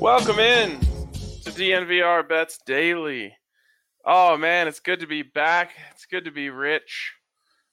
[0.00, 3.36] Welcome in to DNVR Bets Daily.
[4.02, 5.72] Oh man, it's good to be back.
[5.90, 7.12] It's good to be rich.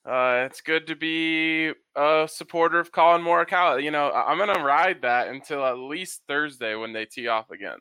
[0.06, 3.82] Uh, it's good to be a supporter of Collin Morikawa.
[3.82, 7.78] You know, I'm gonna ride that until at least Thursday when they tee off again.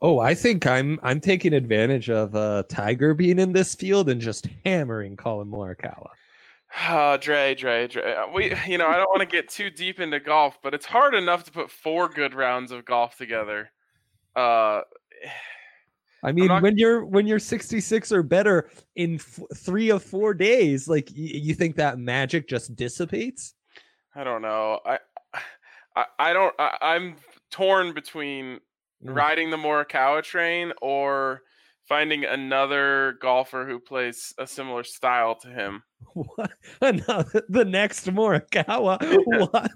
[0.00, 4.20] Oh, I think I'm I'm taking advantage of uh Tiger being in this field and
[4.20, 6.10] just hammering Collin Morikawa.
[6.88, 8.14] Uh, Dre, Dre, Dre.
[8.14, 10.86] uh, We, you know, I don't want to get too deep into golf, but it's
[10.86, 13.70] hard enough to put four good rounds of golf together.
[14.34, 14.82] Uh,
[16.22, 20.34] I mean, not- when you're when you're 66 or better in f- three of four
[20.34, 23.54] days, like y- you think that magic just dissipates?
[24.14, 24.80] I don't know.
[24.84, 24.98] I,
[25.94, 26.54] I, I don't.
[26.58, 27.16] I, I'm
[27.50, 28.60] torn between
[29.04, 29.14] Mm.
[29.14, 31.42] riding the Morikawa train or
[31.88, 35.82] finding another golfer who plays a similar style to him.
[36.14, 36.52] What?
[36.80, 38.98] Another the next Morikawa?
[39.50, 39.72] What?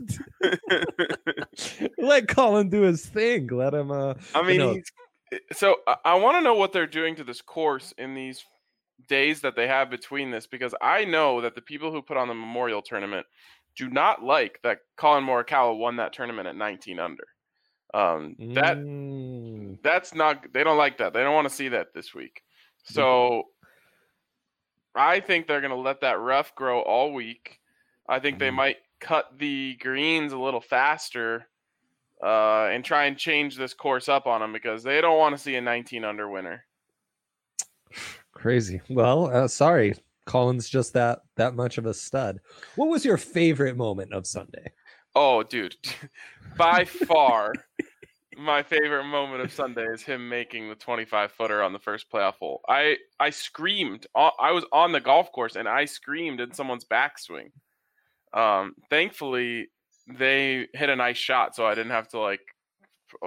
[1.99, 3.49] Let Collin do his thing.
[3.49, 3.91] Let him.
[3.91, 4.93] Uh, I mean, know- he's,
[5.33, 8.45] eh, so I, I want to know what they're doing to this course in these
[9.09, 12.29] days that they have between this because I know that the people who put on
[12.29, 13.27] the Memorial Tournament
[13.77, 17.25] do not like that Collin Morikawa won that tournament at 19 under.
[17.93, 21.89] Um, that mm, that's not they don't like that they don't want to see that
[21.93, 22.43] this week
[22.85, 23.45] so
[24.95, 27.59] i think they're going to let that rough grow all week
[28.09, 28.55] i think they Mm.
[28.55, 31.49] might cut the greens a little faster
[32.23, 35.43] uh, and try and change this course up on them because they don't want to
[35.43, 36.65] see a 19 under winner
[38.33, 38.81] crazy.
[38.89, 42.41] Well, uh, sorry, Collin's just that that much of a stud.
[42.77, 44.73] What was your favorite moment of Sunday?
[45.15, 45.77] Oh dude.
[46.57, 47.55] By far
[48.37, 52.35] my favorite moment of sunday is him making the 25 footer on the first playoff
[52.35, 52.61] hole.
[52.69, 57.51] I i screamed I was on the golf course and i screamed in someone's backswing.
[58.33, 59.69] Um thankfully
[60.19, 62.41] they hit a nice shot so i didn't have to like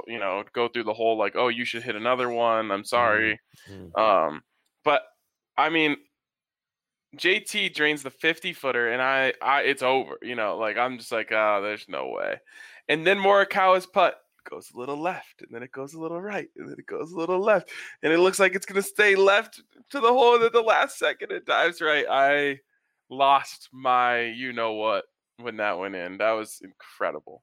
[0.08, 2.72] you know go through the whole like oh you should hit another one.
[2.72, 3.40] I'm sorry.
[3.72, 3.98] Mm.
[3.98, 4.42] um
[4.84, 5.04] but
[5.58, 5.96] i mean
[7.18, 10.18] JT drains the 50 footer and I, I it's over.
[10.22, 12.40] You know, like I'm just like, oh, there's no way.
[12.90, 14.20] And then Morikawa's putt
[14.50, 17.14] goes a little left, and then it goes a little right, and then it goes
[17.14, 17.70] a little left,
[18.02, 20.36] and it looks like it's gonna stay left to the hole.
[20.36, 22.06] And at the last second, it dives right.
[22.10, 22.60] I
[23.10, 25.06] lost my you know what
[25.38, 26.18] when that went in.
[26.18, 27.42] That was incredible.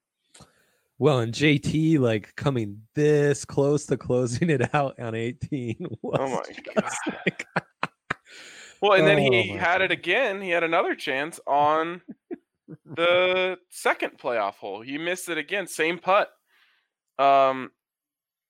[0.98, 5.76] Well, and JT like coming this close to closing it out on 18.
[6.02, 6.92] Was Oh my God.
[7.26, 7.46] like-
[8.80, 10.40] Well, and then Oh he had it again.
[10.40, 12.02] He had another chance on
[12.84, 14.80] the second playoff hole.
[14.80, 15.66] He missed it again.
[15.66, 16.30] Same putt.
[17.18, 17.70] Um,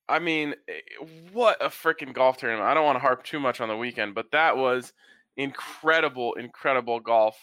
[0.08, 2.66] I mean, eh, what a freaking golf tournament!
[2.66, 4.92] I don't want to harp too much on the weekend, but that was
[5.36, 7.36] incredible, incredible golf.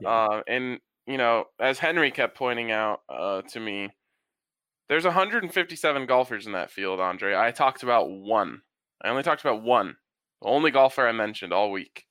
[0.00, 0.08] Yeah.
[0.08, 3.90] Uh, and you know, as Henry kept pointing out uh, to me,
[4.88, 7.00] there's 157 golfers in that field.
[7.00, 8.62] Andre, I talked about one.
[9.02, 9.96] I only talked about one.
[10.42, 12.06] The only golfer I mentioned all week.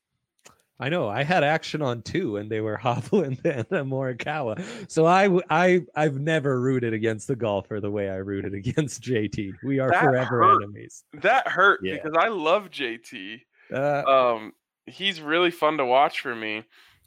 [0.79, 4.89] I know I had action on two, and they were Hovland and Morikawa.
[4.89, 9.53] So I, I, I've never rooted against the golfer the way I rooted against JT.
[9.63, 10.63] We are That forever hurt.
[10.63, 11.03] enemies.
[11.21, 11.95] That hurt Yeah.
[11.95, 13.41] because I love JT.
[13.73, 14.03] Uh,
[14.35, 14.53] Um,
[14.85, 16.63] he's really fun to watch for me.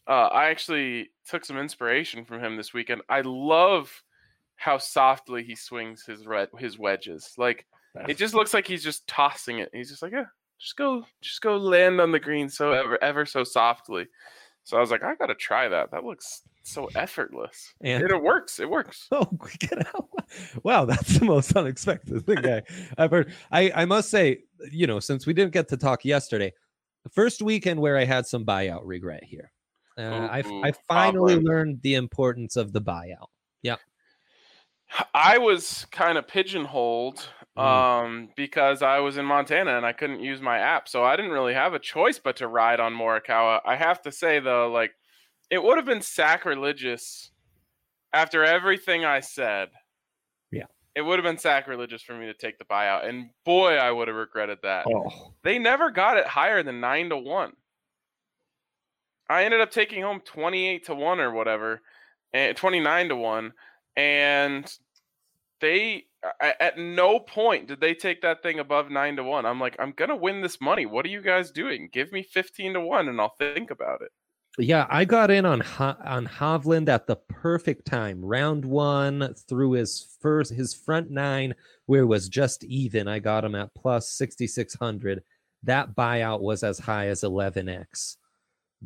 [0.06, 3.02] Uh, I actually took some inspiration from him this weekend.
[3.08, 4.02] I love
[4.56, 7.32] how softly he swings his red his wedges.
[7.38, 7.66] Like
[8.08, 9.70] it just looks like he's just tossing it.
[9.72, 10.24] He's just like, yeah,
[10.62, 14.06] just go, just go land on the green so ever ever so softly.
[14.64, 15.90] So I was like, I gotta try that.
[15.90, 17.74] That looks so effortless.
[17.80, 18.60] And- And it works.
[18.60, 19.08] It works.
[19.10, 19.24] Oh,
[19.58, 20.08] get out!
[20.62, 22.62] Wow, that's the most unexpected thing I,
[22.96, 23.32] I've heard.
[23.50, 26.52] I, I must say, you know, since we didn't get to talk yesterday,
[27.02, 29.50] the first weekend where I had some buyout regret here.
[29.98, 31.44] Uh, I, Ooh, I finally Hovland.
[31.44, 33.26] learned the importance of the buyout.
[33.62, 33.76] Yeah.
[35.12, 37.26] I was kind of pigeonholed
[37.56, 37.62] Mm.
[37.62, 41.32] um, because I was in Montana and I couldn't use my app, so I didn't
[41.32, 43.60] really have a choice but to ride on Morikawa.
[43.66, 44.92] I have to say though, like
[45.50, 47.30] it would have been sacrilegious
[48.14, 49.68] after everything I said.
[50.50, 50.64] Yeah.
[50.94, 54.08] it would have been sacrilegious for me to take the buyout, and boy, I would
[54.08, 54.86] have regretted that.
[54.86, 57.52] Oh, They never got it higher than nine to one.
[59.28, 61.80] I ended up taking home twenty eight to one or whatever,
[62.32, 63.52] and twenty nine to one,
[63.96, 64.70] and
[65.62, 66.04] they
[66.40, 69.46] at no point did they take that thing above nine to one.
[69.46, 70.84] I'm like, I'm gonna win this money.
[70.84, 71.88] What are you guys doing?
[71.92, 74.10] Give me fifteen to one, and I'll think about it.
[74.58, 78.22] yeah, I got in on on Hovland at the perfect time.
[78.22, 81.54] Round one through his first his front nine,
[81.86, 83.08] where it was just even.
[83.08, 85.22] I got him at plus sixty six hundred.
[85.64, 88.18] That buyout was as high as eleven x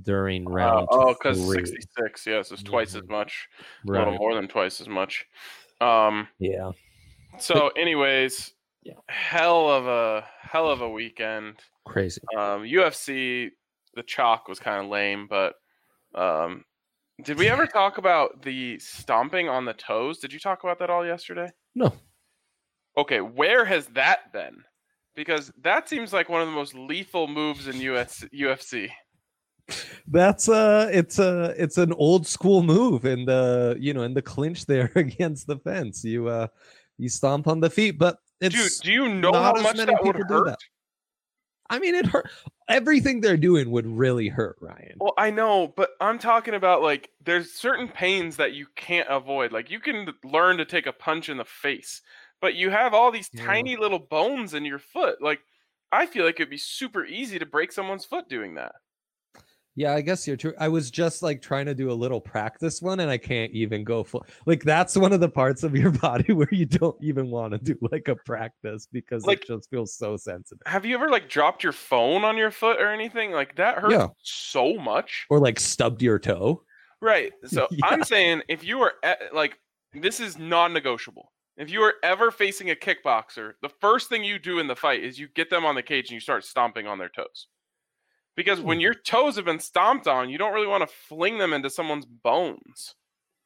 [0.02, 0.88] during Uh, round.
[0.90, 3.10] oh, because sixty six, yes, it's twice as Mhm.
[3.10, 3.48] much,
[3.86, 5.24] a little more than twice as much.
[5.80, 6.72] Um, Yeah.
[7.38, 8.94] So, anyways, Yeah.
[9.08, 11.60] hell of a hell of a weekend.
[11.84, 12.20] Crazy.
[12.36, 13.50] Um, UFC,
[13.94, 15.54] the chalk was kind of lame, but
[16.14, 16.64] um,
[17.22, 20.18] did we ever talk about the stomping on the toes?
[20.18, 21.50] Did you talk about that all yesterday?
[21.74, 21.92] No.
[22.96, 24.64] Okay, where has that been?
[25.14, 28.90] Because that seems like one of the most lethal moves in US, UFC.
[30.08, 34.22] That's uh it's a it's an old school move in the you know in the
[34.22, 36.04] clinch there against the fence.
[36.04, 36.48] You uh
[36.98, 38.18] you stomp on the feet, but
[38.48, 40.44] Dude, it's do you know how much many that would people do hurt?
[40.46, 40.58] that.
[41.68, 42.30] I mean it hurt
[42.68, 44.96] everything they're doing would really hurt, Ryan.
[45.00, 49.52] Well, I know, but I'm talking about like there's certain pains that you can't avoid.
[49.52, 52.02] Like you can learn to take a punch in the face,
[52.40, 53.44] but you have all these Yeah.
[53.44, 55.20] tiny little bones in your foot.
[55.20, 55.40] Like
[55.92, 58.72] I feel like it'd be super easy to break someone's foot doing that.
[59.78, 60.54] Yeah, I guess you're true.
[60.58, 63.84] I was just like trying to do a little practice one and I can't even
[63.84, 64.24] go full.
[64.46, 67.58] Like that's one of the parts of your body where you don't even want to
[67.58, 70.62] do like a practice because Like- it just feels so sensitive.
[70.66, 73.32] Have you ever like dropped your phone on your foot or anything?
[73.32, 74.06] Like that hurts Yeah.
[74.22, 75.26] so much.
[75.28, 76.62] Or like stubbed your toe.
[77.02, 77.32] Right.
[77.44, 78.94] So I'm saying if you are
[79.32, 79.58] like
[79.92, 81.30] this is non-negotiable.
[81.58, 85.02] If you are ever facing a kickboxer, the first thing you do in the fight
[85.02, 87.48] is you get them on the cage and you start stomping on their toes.
[88.36, 88.82] Because when Hmm.
[88.82, 92.04] your toes have been stomped on, you don't really want to fling them into someone's
[92.06, 92.94] bones.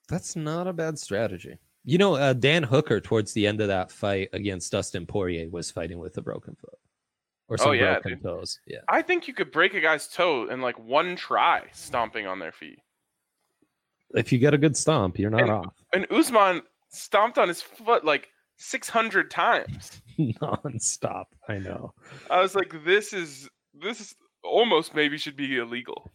[0.08, 1.58] That's not a bad strategy.
[1.84, 5.70] You know, uh, Dan Hooker towards the end of that fight against Dustin Poirier was
[5.70, 6.78] fighting with a broken foot
[7.48, 8.58] or some Oh, yeah, broken toes.
[8.66, 8.80] Yeah.
[8.88, 12.52] I think you could break a guy's toe in like one try stomping on their
[12.52, 12.80] feet.
[14.14, 17.62] If you get a good stomp, you're not And- off And Usman stomped on his
[17.62, 20.02] foot like 600 times.
[20.18, 21.26] nonstop.
[21.48, 21.94] I know.
[22.28, 26.10] I was like, this is this is almost maybe should be illegal.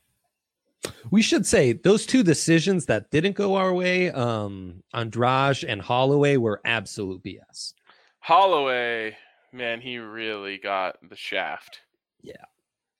[1.11, 6.37] We should say those two decisions that didn't go our way, um, Andrade and Holloway,
[6.37, 7.73] were absolute BS.
[8.19, 9.15] Holloway,
[9.51, 11.81] man, he really got the shaft.
[12.21, 12.33] Yeah.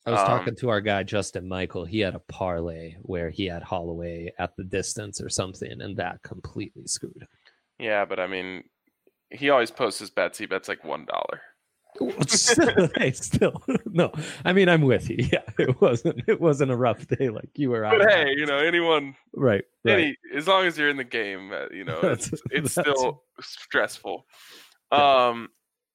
[0.06, 1.83] I was Um, talking to our guy Justin Michael.
[1.86, 6.21] He had a parlay where he had Holloway at the distance or something, and that
[6.21, 7.28] completely screwed him.
[7.80, 8.63] Yeah, but I mean,
[9.31, 10.38] he always posts his bets.
[10.38, 11.42] He bets like one dollar.
[12.97, 14.12] Hey, still no.
[14.44, 15.18] I mean, I'm with you.
[15.31, 16.21] Yeah, it wasn't.
[16.27, 17.81] It wasn't a rough day like you were.
[17.81, 19.94] But hey, you know, anyone, right, right.
[19.94, 24.25] any, as long as you're in the game, uh, you know, it's, it's still stressful.
[24.92, 25.27] Yeah.
[25.27, 25.50] Um,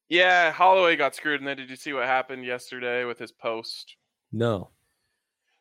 [0.09, 3.97] yeah, Holloway got screwed, and then did you see what happened yesterday with his post?
[4.33, 4.71] no,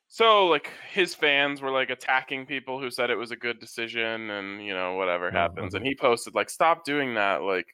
[0.07, 4.29] So like his fans were like attacking people who said it was a good decision
[4.31, 7.67] and you know whatever Oh, happens and he posted like stop doing that like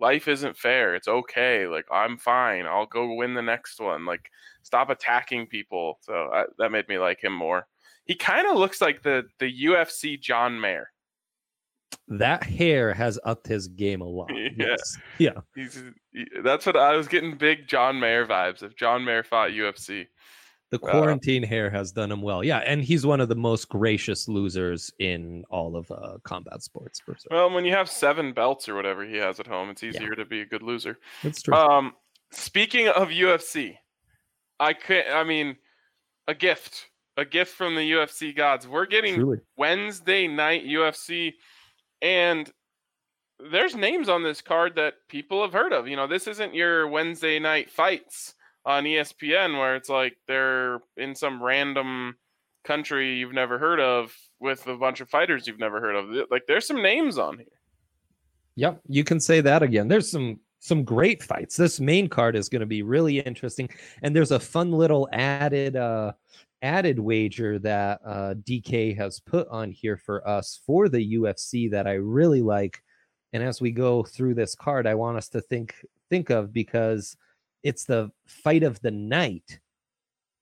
[0.00, 4.30] life isn't fair it's okay like I'm fine I'll go win the next one like
[4.62, 7.66] stop attacking people so I, that made me like him more
[8.04, 10.90] he kind of looks like the the UFC John Mayer
[12.08, 14.30] that hair has upped his game a lot.
[14.34, 14.50] Yeah.
[14.56, 14.98] Yes.
[15.18, 15.40] Yeah.
[15.54, 15.82] he's
[16.12, 20.06] he- that's what I was getting big John Mayer vibes if John Mayer fought UFC
[20.74, 22.42] The Uh, quarantine hair has done him well.
[22.42, 27.00] Yeah, and he's one of the most gracious losers in all of uh, combat sports.
[27.30, 30.24] Well when you have seven belts or whatever he has at home it's easier to
[30.24, 31.54] be a good loser That's true.
[31.54, 31.94] Um,
[32.32, 33.76] speaking of UFC,
[34.58, 35.06] I could.
[35.06, 35.56] I mean,
[36.26, 38.66] a gift, a gift from the UFC gods.
[38.66, 39.38] We're getting Truly.
[39.56, 41.34] Wednesday night UFC,
[42.02, 42.52] and
[43.52, 45.86] there's names on this card that people have heard of.
[45.86, 48.34] You know, this isn't your Wednesday night fights
[48.66, 52.16] on ESPN where it's like they're in some random
[52.64, 56.28] country you've never heard of with a bunch of fighters you've never heard of.
[56.30, 57.46] Like, there's some names on here.
[58.56, 59.88] Yep, you can say that again.
[59.88, 61.56] There's some some great fights.
[61.56, 63.68] This main card is going to be really interesting,
[64.02, 66.12] and there's a fun little added uh
[66.62, 71.86] added wager that uh DK has put on here for us for the UFC that
[71.86, 72.80] I really like.
[73.32, 75.74] And as we go through this card, I want us to think
[76.08, 77.16] think of because
[77.64, 79.58] it's the fight of the night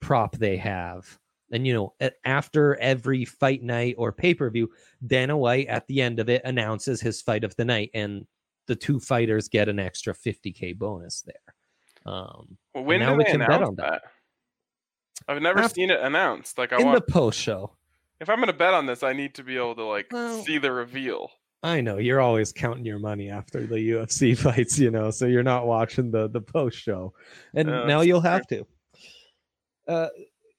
[0.00, 1.19] prop they have.
[1.52, 4.71] And you know, after every fight night or pay-per-view,
[5.07, 8.26] Dana White at the end of it announces his fight of the night, and
[8.67, 11.55] the two fighters get an extra 50k bonus there.
[12.07, 14.02] Um, Well, when now we they can bet on that.
[14.02, 14.02] that?
[15.29, 16.59] I've never After- seen it announced.
[16.59, 17.76] Like I in want the post show,
[18.21, 20.59] if I'm gonna bet on this, I need to be able to like Well- see
[20.59, 21.31] the reveal.
[21.62, 25.42] I know you're always counting your money after the UFC fights, you know, so you're
[25.42, 27.14] not watching the the post show,
[27.54, 28.66] and Yeah, now you'll have to.
[29.87, 30.09] Uh,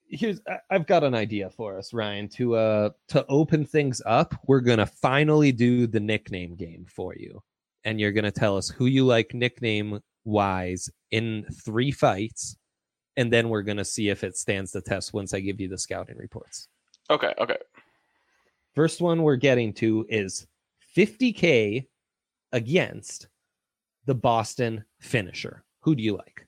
[0.08, 2.28] here's I- I've got an idea for us, Ryan.
[2.30, 7.42] To uh to open things up, we're gonna finally do the nickname game for you,
[7.84, 12.56] and you're gonna tell us who you like nickname wise in three fights,
[13.18, 15.78] and then we're gonna see if it stands the test once I give you the
[15.78, 16.68] scouting reports.
[17.10, 17.58] Okay, okay.
[18.74, 20.46] First one we're getting to is
[20.96, 21.86] 50k
[22.52, 23.28] against
[24.06, 25.64] the Boston finisher.
[25.80, 26.46] Who do you like?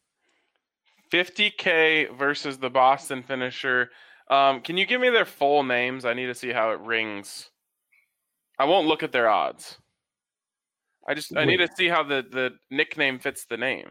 [1.13, 3.91] 50k versus the Boston finisher.
[4.31, 6.05] Um, can you give me their full names?
[6.05, 7.51] I need to see how it rings.
[8.59, 9.79] I won't look at their odds.
[11.09, 13.91] I just I need to see how the the nickname fits the name.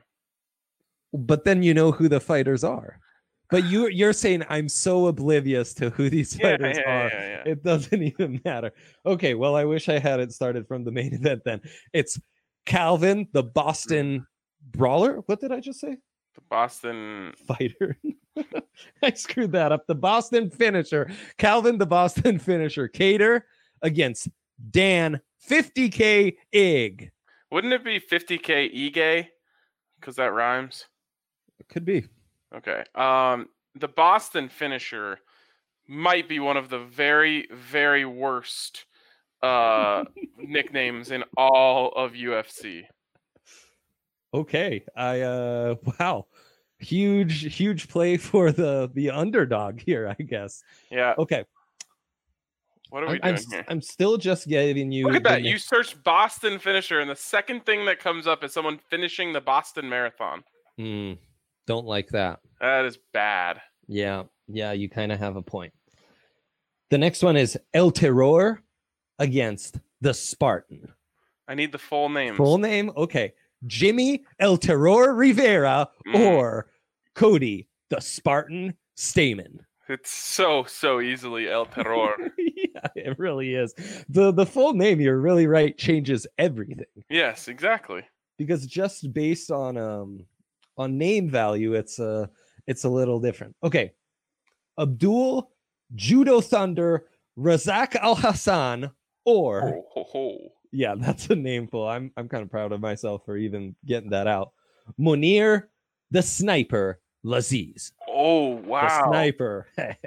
[1.13, 2.99] But then you know who the fighters are.
[3.49, 7.07] But you you're saying I'm so oblivious to who these Yeah, fighters yeah, are.
[7.09, 7.43] yeah.
[7.45, 8.71] It doesn't even matter.
[9.05, 11.61] Okay, well, I wish I had it started from the main event then.
[11.93, 12.19] It's
[12.65, 14.25] Calvin, the Boston mm.
[14.71, 15.17] brawler.
[15.27, 15.97] What did I just say?
[16.35, 17.97] The Boston Fighter.
[19.03, 19.85] I screwed that up.
[19.87, 21.09] The Boston finisher.
[21.37, 22.89] Calvin, the Boston finisher.
[22.89, 23.43] Kattar
[23.81, 24.27] against
[24.71, 27.11] Dan 50K Ig.
[27.51, 29.29] wouldn't it be 50k e-gay?
[29.99, 30.85] Because that rhymes.
[31.59, 32.05] It could be.
[32.55, 32.83] Okay.
[32.95, 35.19] Um, the Boston finisher
[35.87, 38.85] might be one of the very, very worst
[39.43, 40.03] uh
[40.39, 42.83] nicknames in all of UFC.
[44.33, 44.83] Okay.
[44.95, 46.27] I uh wow.
[46.79, 50.63] Huge, huge play for the the underdog here, I guess.
[50.89, 51.13] Yeah.
[51.17, 51.45] Okay.
[52.89, 53.65] What are we I'm, I'm, doing here?
[53.67, 55.41] I'm still just giving you Look at that.
[55.41, 59.33] na- You search Boston finisher, and the second thing that comes up is someone finishing
[59.33, 60.43] the Boston Marathon.
[60.77, 61.13] Hmm,
[61.67, 62.39] don't like that.
[62.61, 63.61] That is bad.
[63.87, 65.73] Yeah, yeah, you kind of have a point.
[66.89, 68.61] The next one is El Terror
[69.19, 70.91] against the Spartan.
[71.47, 72.35] I need the full name.
[72.35, 72.91] Full name?
[72.95, 73.33] Okay.
[73.67, 76.15] Jimmy El Terror Rivera Mm.
[76.33, 76.67] or
[77.15, 79.59] Cody the Spartan Stamann.
[79.87, 82.15] It's so so easily El Terror.
[82.37, 83.73] yeah, it really is.
[84.09, 86.85] The the full name, you're really right, changes everything.
[87.09, 88.03] yes, exactly.
[88.37, 90.25] because just based on um
[90.77, 92.25] on name value it's uh
[92.67, 93.55] it's a little different.
[93.63, 93.91] Okay.
[94.79, 95.51] Abdul
[95.93, 97.05] judo thunder
[97.37, 98.91] razak al hassan
[99.23, 100.37] or Ho, ho, ho.
[100.71, 104.09] yeah that's a name full i'm i'm kind of proud of myself for even getting
[104.09, 104.51] that out.
[104.99, 105.63] Mounir
[106.11, 107.91] the sniper lazzez.
[108.07, 109.67] Oh wow, the sniper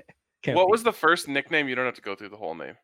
[0.47, 1.69] What was the first nickname?
[1.69, 2.75] You don't have to go through the whole name.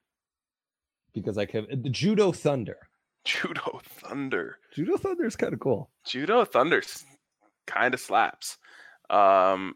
[1.15, 2.77] because i can the judo thunder.
[3.25, 4.59] Judo Thunder.
[4.75, 5.91] judo thunder is kind of cool.
[6.07, 6.83] Judo Thunder
[7.67, 8.59] kind of slaps.
[9.11, 9.75] Um,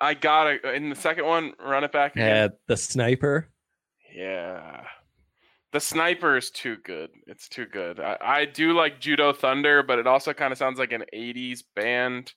[0.00, 1.52] I got it in the second one.
[1.58, 2.36] Run it back again.
[2.36, 3.48] uh, the sniper
[4.14, 4.84] Yeah.
[5.72, 7.10] The sniper is too good.
[7.26, 7.98] It's too good.
[7.98, 11.62] I, I do like Judo Thunder, but it also kind of sounds like an 80s
[11.74, 12.34] band.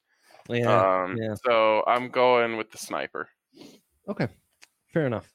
[0.47, 1.33] yeah um, yeah.
[1.45, 3.27] So I'm going with the sniper.
[4.07, 4.27] okay
[4.93, 5.27] fair enough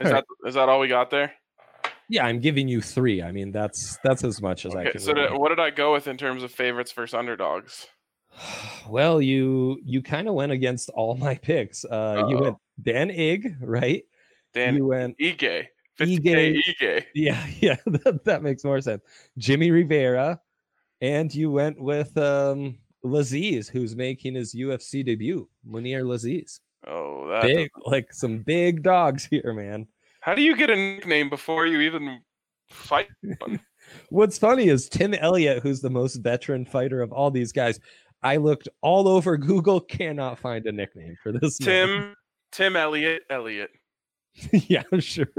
[0.00, 1.32] Is All that is that all we got there?
[2.08, 3.22] Yeah, I'm giving you three.
[3.22, 5.00] I mean, that's that's as much as I can.
[5.00, 7.86] so did, what did I go with in terms of favorites versus underdogs?
[8.88, 11.84] Well, you you kind of went against all my picks.
[11.84, 14.04] Uh, you went Dan Ig, right?
[14.54, 15.66] Dan you went Ige.
[16.00, 16.62] Ige.
[16.80, 17.04] Ige.
[17.14, 17.76] yeah, yeah.
[17.86, 19.02] That, that makes more sense.
[19.38, 20.40] Jimmy Rivera,
[21.00, 25.48] and you went with um Lazzez, who's making his UFC debut.
[25.68, 27.42] Mounir Lazzez, Oh, that.
[27.42, 29.86] big like some big dogs here, man.
[30.20, 32.20] How do you get a nickname before you even
[32.68, 33.08] fight?
[34.10, 37.80] What's funny is Tim Elliott, who's the most veteran fighter of all these guys.
[38.22, 41.60] I looked all over Google, cannot find a nickname for this.
[41.60, 41.66] man.
[41.66, 42.14] Tim
[42.52, 43.70] Tim Elliott Elliott.
[44.52, 45.26] yeah, I'm sure.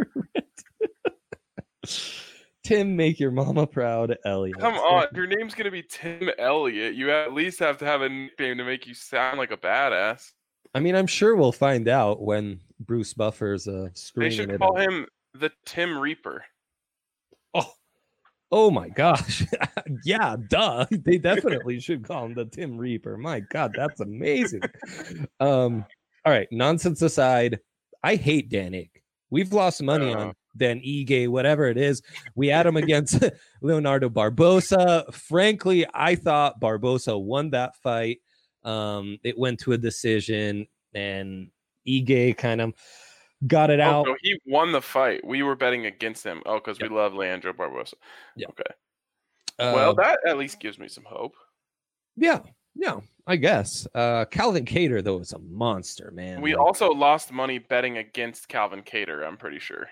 [2.64, 4.60] Tim, make your mama proud, Elliott.
[4.60, 6.94] Come on, your name's gonna be Tim Elliott.
[6.96, 10.32] You at least have to have a nickname to make you sound like a badass.
[10.74, 14.78] I mean, I'm sure we'll find out when Bruce Buffer's uh, They screening should call
[14.78, 16.46] him the Tim Reaper.
[17.54, 17.72] Oh,
[18.52, 19.46] oh my gosh!
[20.06, 20.86] yeah, duh.
[20.92, 23.18] They definitely should call him the Tim Reaper.
[23.18, 24.62] My God, that's amazing.
[25.40, 25.86] um,
[26.26, 27.60] all right, nonsense aside,
[28.04, 28.86] I hate Dan.
[29.30, 30.20] We've lost money Uh.
[30.20, 32.02] on Dan Ige, whatever it is.
[32.36, 33.24] We had him against
[33.62, 35.12] Leonardo Barbosa.
[35.14, 38.20] Frankly, I thought Barbosa won that fight.
[38.64, 41.50] Um, it went to a decision, and
[41.88, 42.74] Ige kind of
[43.48, 44.06] got it Oh, out.
[44.08, 45.26] no, he won the fight.
[45.26, 46.42] We were betting against him.
[46.46, 47.94] Oh, because we love Leandro Barbosa.
[48.36, 48.48] Yeah.
[48.50, 48.64] Okay.
[49.60, 51.36] well, Uh, that at least gives me some hope.
[52.16, 52.40] yeah,
[52.76, 53.88] yeah, I guess.
[53.94, 56.42] Uh, Calvin Kattar though is a monster, man.
[56.42, 59.26] We Like, also lost money betting against Calvin Kattar.
[59.28, 59.88] I'm pretty sure.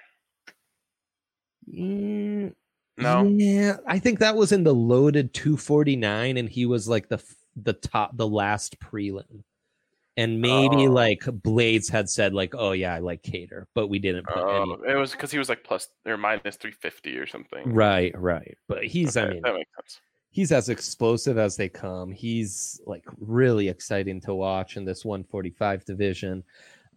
[1.72, 2.54] Mm,
[2.98, 3.24] No.
[3.24, 7.22] Yeah, I think that was in the loaded 249, and he was like the
[7.56, 9.44] the top, the last prelim.
[10.18, 10.92] And maybe Oh.
[10.92, 14.72] like Blades had said like, "Oh yeah, I like Kattar," but we didn't put any.
[14.74, 17.74] Uh, it was because he was like plus or minus 350 or something.
[17.74, 18.58] Right, right.
[18.68, 20.02] But he's, I mean, that makes sense.
[20.32, 22.12] he's as explosive as they come.
[22.12, 26.44] He's like really exciting to watch in this 145 division.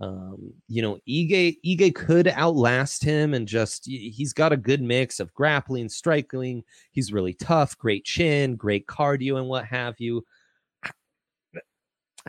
[0.00, 5.20] Um, you know, Ige Ige could outlast him and just he's got a good mix
[5.20, 6.64] of grappling, striking.
[6.90, 10.24] He's really tough, great chin, great cardio, and what have you.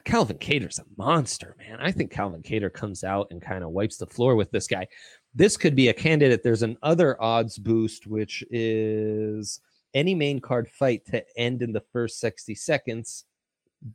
[0.02, 1.80] Calvin Kattar's a monster, man.
[1.80, 4.88] I think Calvin Kattar comes out and kind of wipes the floor with this guy.
[5.36, 6.44] This could be a candidate.
[6.44, 9.60] There's an other odds boost, which is
[9.94, 13.26] any main card fight to end in the first 60 seconds.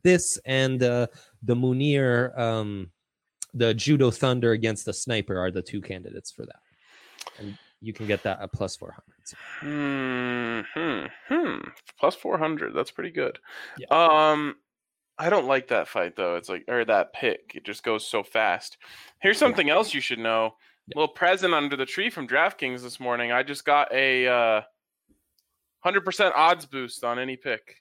[0.03, 1.07] This and uh,
[1.43, 2.91] the Mounir, um,
[3.53, 6.59] the Judo Thunder against the Sniper are the two candidates for that.
[7.39, 9.03] And you can get that at plus 400.
[9.61, 12.73] Hmm, hmm, Plus 400.
[12.73, 13.39] That's pretty good.
[13.77, 13.87] Yeah.
[13.89, 14.55] Um,
[15.19, 16.37] I don't like that fight though.
[16.37, 17.51] It's like or that pick.
[17.53, 18.77] It just goes so fast.
[19.21, 20.55] Here's something else you should know.
[20.87, 20.93] Yeah.
[20.95, 23.31] little present under the tree from DraftKings this morning.
[23.31, 24.61] I just got a uh,
[25.85, 27.75] 100% odds boost on any pick.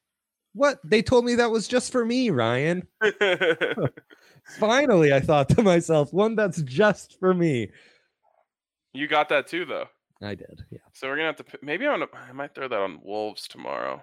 [0.52, 0.78] What?
[0.85, 2.87] They told me that was just for me, Ryan.
[4.59, 7.71] Finally, I thought to myself, one that's just for me.
[8.92, 9.87] you got that too though.
[10.21, 10.64] I did.
[10.71, 10.78] Yeah.
[10.92, 11.45] So we're gonna have to.
[11.62, 12.11] Maybe I'm gonna.
[12.28, 14.02] I might throw that on Wolves tomorrow.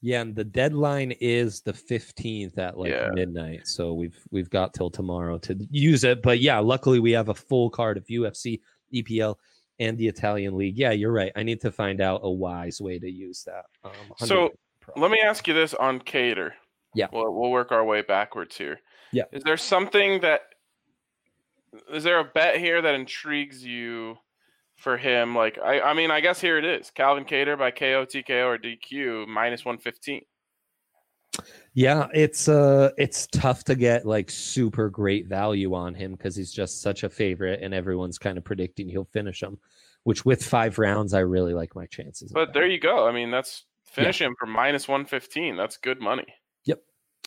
[0.00, 3.08] Yeah, and the deadline is the 15th at like Yeah.
[3.12, 3.66] midnight.
[3.66, 6.22] So we've we've got till tomorrow to use it.
[6.22, 8.60] But yeah, luckily we have a full card of UFC,
[8.94, 9.36] EPL,
[9.80, 10.78] and the Italian League.
[10.78, 11.32] Yeah, you're right.
[11.34, 13.64] I need to find out a wise way to use that.
[13.84, 14.50] Um, So,
[14.96, 16.52] 100% Let me ask you this on Kattar.
[16.94, 17.08] Yeah.
[17.12, 18.80] We'll, we'll work our way backwards here.
[19.12, 19.24] Yeah.
[19.32, 20.42] Is there something that
[21.92, 24.16] is there a bet here that intrigues you
[24.78, 25.34] for him?
[25.34, 26.90] Like I, I mean, I guess here it is.
[26.90, 30.22] Calvin Kattar by KO, TKO, or DQ minus one fifteen.
[31.74, 36.52] Yeah, it's uh it's tough to get like super great value on him because he's
[36.52, 39.58] just such a favorite and everyone's kind of predicting he'll finish him.
[40.04, 42.32] Which with five rounds, I really like my chances.
[42.32, 43.06] But there you go.
[43.06, 45.56] I mean, that's finish him for minus one fifteen.
[45.56, 46.26] That's good money.
[46.64, 46.82] Yep.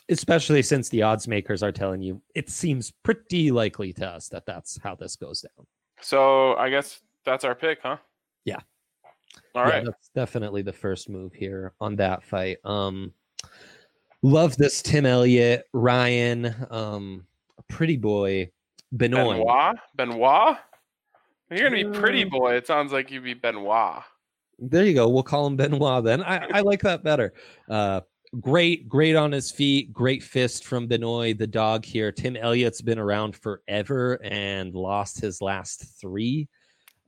[0.10, 4.46] Especially since the odds makers are telling you it seems pretty likely to us that
[4.46, 5.67] that's how this goes down.
[6.02, 7.97] So I guess that's our pick, huh?
[8.45, 8.60] Yeah.
[9.55, 9.86] All yeah, right.
[9.86, 12.57] that's definitely the first move here on that fight.
[12.63, 13.13] Um,
[14.21, 17.25] love this Tim Elliott, Ryan, um,
[17.69, 18.51] pretty boy,
[18.91, 19.38] Benoit.
[19.38, 19.75] Benoit.
[19.95, 20.57] Benoit.
[21.49, 22.53] You're gonna be pretty Uh, boy.
[22.55, 24.03] It sounds like you'd be Benoit.
[24.60, 25.10] There you go.
[25.10, 26.23] We'll call him Benoit then.
[26.23, 27.34] I, I like that better.
[27.69, 28.01] Uh,
[28.39, 29.91] great, great on his feet.
[29.91, 32.12] Great fist from Benoit, the dog here.
[32.12, 36.47] Tim Elliott's been around forever and lost his last three.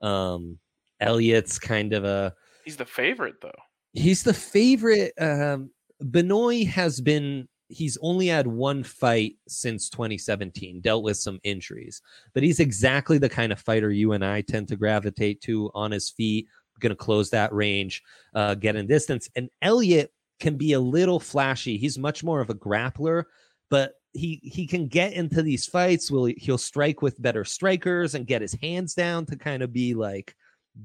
[0.03, 0.59] Um,
[0.99, 3.51] Elliott's kind of a He's the favorite though.
[3.93, 5.13] he's the favorite.
[5.19, 12.01] Um, Benoit has been he's only had one fight since 2017, dealt with some injuries,
[12.33, 15.91] but he's exactly the kind of fighter you and I tend to gravitate to on
[15.91, 16.47] his feet,
[16.79, 18.03] going to close that range,
[18.35, 19.27] uh, get in distance.
[19.35, 21.77] And Elliott can be a little flashy.
[21.77, 23.23] He's much more of a grappler,
[23.69, 26.11] but he he can get into these fights.
[26.11, 29.73] Will he, he'll strike with better strikers and get his hands down to kind of
[29.73, 30.35] be like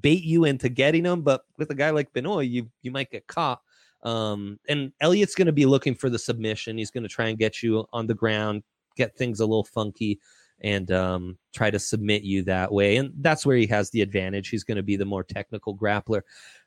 [0.00, 1.22] bait you into getting them.
[1.22, 3.60] But with a guy like Benoit, you you might get caught.
[4.02, 6.78] Um, and Elliott's going to be looking for the submission.
[6.78, 8.62] He's going to try and get you on the ground,
[8.96, 10.20] get things a little funky,
[10.60, 12.96] and um, try to submit you that way.
[12.96, 14.48] And that's where he has the advantage.
[14.48, 16.22] He's going to be the more technical grappler.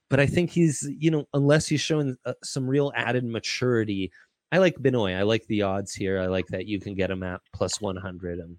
[0.09, 4.11] But I think he's, you know, unless he's showing uh, some real added maturity,
[4.51, 5.15] I like Benoit.
[5.15, 6.19] I like the odds here.
[6.19, 8.39] I like that you can get him at plus 100.
[8.39, 8.57] And,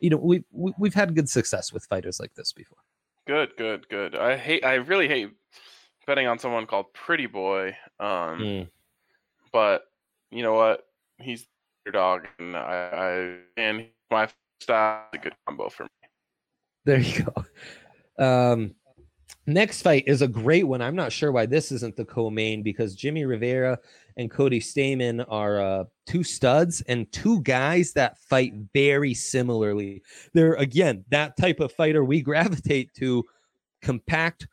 [0.00, 2.78] you know, we, we, we've had good success with fighters like this before.
[3.26, 4.14] Good, good, good.
[4.14, 4.64] I hate.
[4.64, 5.30] I really hate
[6.06, 7.76] betting on someone called Pretty Boy.
[8.00, 8.68] Um, Mm.
[9.52, 9.84] but
[10.30, 10.84] you know what?
[11.18, 11.46] He's
[11.86, 14.28] your dog, and I, I and my
[14.60, 15.88] style is a good combo for me.
[16.84, 17.44] There you go.
[18.52, 18.74] Um,
[19.46, 20.82] next fight is a great one.
[20.82, 23.78] I'm not sure why this isn't the co-main because Jimmy Rivera
[24.16, 30.02] and Cody Stamann are uh, two studs and two guys that fight very similarly.
[30.32, 33.24] They're again that type of fighter we gravitate to,
[33.82, 34.46] compact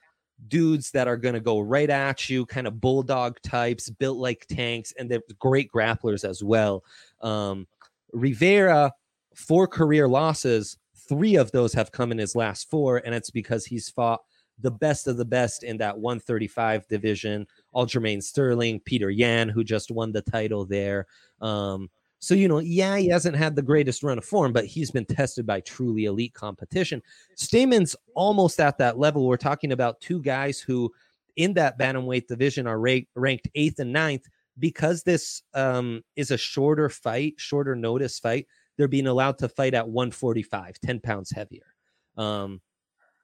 [0.47, 4.45] dudes that are going to go right at you, kind of bulldog types, built like
[4.47, 6.83] tanks, and they're great grapplers as well.
[7.21, 7.67] Um,
[8.13, 8.91] Rivera,
[9.35, 13.65] four career losses, three of those have come in his last four, and it's because
[13.65, 14.21] he's fought
[14.61, 17.47] the best of the best in that 135 division.
[17.73, 21.07] Aljamain Sterling, Petr Yan, who just won the title there.
[21.41, 24.91] Um, so, you know, yeah, he hasn't had the greatest run of form, but he's
[24.91, 27.01] been tested by truly elite competition.
[27.37, 29.25] Stamann's almost at that level.
[29.25, 30.91] We're talking about two guys who,
[31.37, 34.27] in that bantamweight division, are ra- ranked eighth and ninth
[34.59, 38.47] because this um, is a shorter fight, shorter notice fight.
[38.77, 41.73] They're being allowed to fight at 145, 10 pounds heavier.
[42.17, 42.59] Um,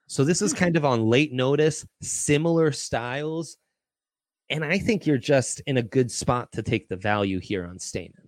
[0.08, 3.58] so this is kind of on late notice, similar styles.
[4.50, 7.78] And I think you're just in a good spot to take the value here on
[7.78, 8.28] Stamann.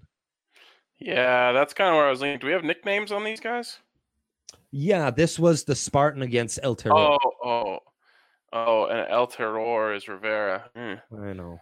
[0.99, 2.39] Yeah, that's kind of where I was leaning.
[2.39, 3.77] Do we have nicknames on these guys?
[4.71, 6.95] Yeah, this was the Spartan against El Terror.
[6.97, 7.79] Oh, oh,
[8.51, 10.69] oh, and El Terror is Rivera.
[10.75, 11.01] Mm.
[11.21, 11.59] I know.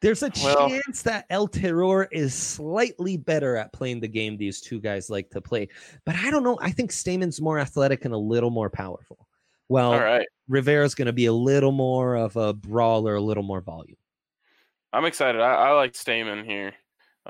[0.00, 4.60] There's a Well- chance that El Terror is slightly better at playing the game these
[4.60, 5.68] two guys like to play.
[6.04, 6.58] But I don't know.
[6.60, 9.26] I think Stamann's more athletic and a little more powerful.
[9.68, 13.42] Well, All right, Rivera's going to be a little more of a brawler, a little
[13.42, 13.98] more volume.
[14.92, 15.40] I'm excited.
[15.42, 16.72] I, I like Stamann here.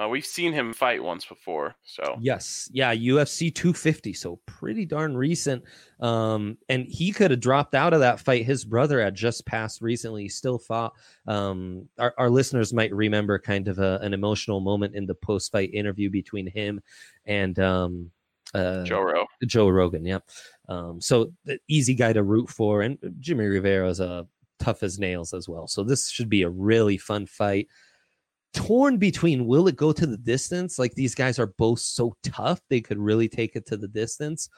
[0.01, 2.69] Uh, we've seen him fight once before, so Yes.
[2.73, 2.95] Yeah.
[2.95, 4.13] UFC 250.
[4.13, 5.65] So pretty darn recent.
[6.01, 8.45] Um, and he could have dropped out of that fight.
[8.45, 10.23] His brother had just passed recently.
[10.23, 10.93] He still fought.
[11.27, 15.51] Um, our, our listeners might remember kind of a, an emotional moment in the post
[15.51, 16.81] fight interview between him
[17.27, 18.11] and um,
[18.55, 19.27] uh, Joe Rowe.
[19.47, 20.05] Joe Rogan.
[20.05, 20.31] Yep.
[20.69, 22.83] Um, so the easy guy to root for.
[22.83, 24.29] And Jimmy Rivera is a
[24.61, 25.67] tough as nails as well.
[25.67, 27.69] So this should be a really fun fight.
[28.55, 30.79] Torn between will it go to the distance?
[30.79, 34.49] Like these guys are both so tough, they could really take it to the distance.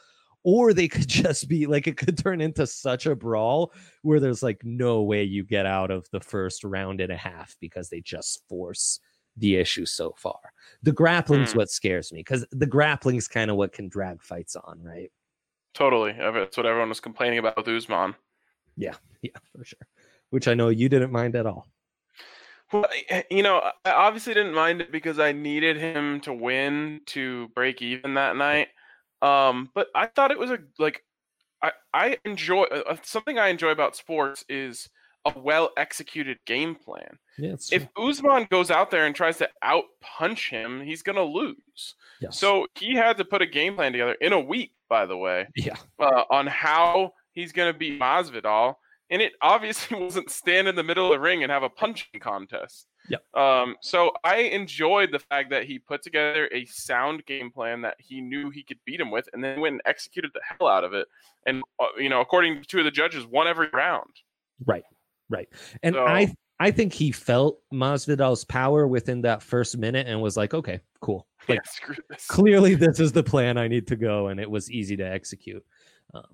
[0.42, 3.72] Or they could just be like it could turn into such a brawl
[4.02, 7.54] where there's like no way you get out of the first round and a half
[7.60, 9.00] because they just force
[9.36, 10.38] the issue so far.
[10.82, 11.58] The grappling's Hmm.
[11.58, 15.10] what scares me because the grappling's kind of what can drag fights on, right?
[15.74, 16.12] Totally.
[16.12, 18.14] That's what everyone was complaining about with Usman.
[18.76, 19.86] Yeah, yeah, for sure.
[20.30, 21.68] Which I know you didn't mind at all.
[23.30, 27.82] You know, I obviously didn't mind it because I needed him to win to break
[27.82, 28.68] even that night.
[29.22, 31.04] Um, but I thought it was a like,
[31.62, 34.88] I I enjoy uh, something I enjoy about sports is
[35.26, 37.18] a well executed game plan.
[37.36, 41.94] Yeah, If Usman goes out there and tries to out punch him, he's gonna lose.
[42.20, 42.38] yes.
[42.38, 45.48] So he had to put a game plan together in a week, by the way,
[45.56, 48.74] yeah, uh, on how he's going to beat Masvidal,
[49.10, 52.20] and it obviously wasn't stand in the middle of the ring and have a punching
[52.20, 52.86] contest.
[53.08, 53.22] Yep.
[53.34, 53.76] Um.
[53.80, 58.20] So I enjoyed the fact that he put together a sound game plan that he
[58.20, 60.92] knew he could beat him with, and then went and executed the hell out of
[60.94, 61.06] it.
[61.46, 64.10] And uh, you know, according to two of the judges, won every round.
[64.66, 64.84] right,
[65.28, 65.48] right.
[65.82, 70.36] And So- I I think he felt Masvidal's power within that first minute and was
[70.36, 71.26] like, okay, cool.
[71.48, 72.26] Like yeah, screw this.
[72.26, 75.64] clearly this is the plan I need to go, and it was easy to execute.
[76.12, 76.26] Um,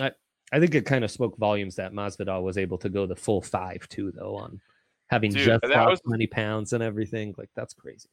[0.00, 0.10] I
[0.52, 3.40] I think it kind of spoke volumes that Masvidal was able to go the full
[3.42, 4.60] five too, though, on
[5.08, 7.34] having Dude, just lost was- 20 pounds and everything.
[7.38, 8.08] Like that's crazy.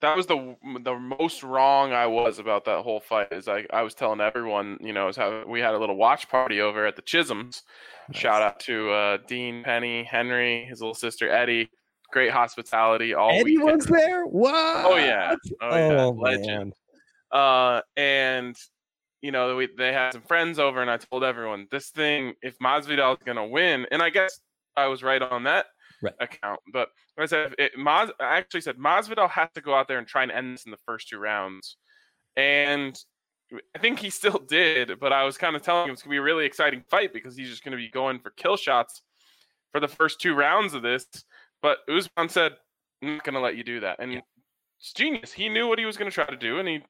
[0.00, 3.28] that was the the most wrong I was about that whole fight.
[3.32, 6.28] Is I I was telling everyone, you know, is how we had a little watch
[6.28, 7.62] party over at the Chisholms.
[8.12, 11.70] Shout out to uh, Dean, Penny, Henry, his little sister Eddie.
[12.12, 13.48] Great hospitality all weekend.
[13.62, 14.24] Anyone's there?
[14.26, 16.46] Oh yeah, oh yeah, Oh, legend.
[16.46, 16.72] man.
[17.32, 18.54] Uh, and
[19.24, 22.58] you know, we, they had some friends over, and I told everyone this thing, if
[22.58, 24.38] Masvidal is gonna win, and I guess
[24.76, 25.66] I was right on that
[26.02, 26.12] Right.
[26.20, 26.60] account.
[26.70, 30.06] But I said, it, Mas, I actually said Masvidal has to go out there and
[30.06, 31.78] try and end this in the first two rounds,
[32.36, 32.94] and
[33.74, 35.00] I think he still did.
[35.00, 37.34] But I was kind of telling him it's gonna be a really exciting fight because
[37.34, 39.00] he's just gonna be going for kill shots
[39.72, 41.06] for the first two rounds of this.
[41.62, 42.58] But Usman said,
[43.02, 44.22] "I'm not gonna let you do that," and
[44.78, 45.32] it's genius.
[45.32, 46.84] He knew what he was gonna try to do, and he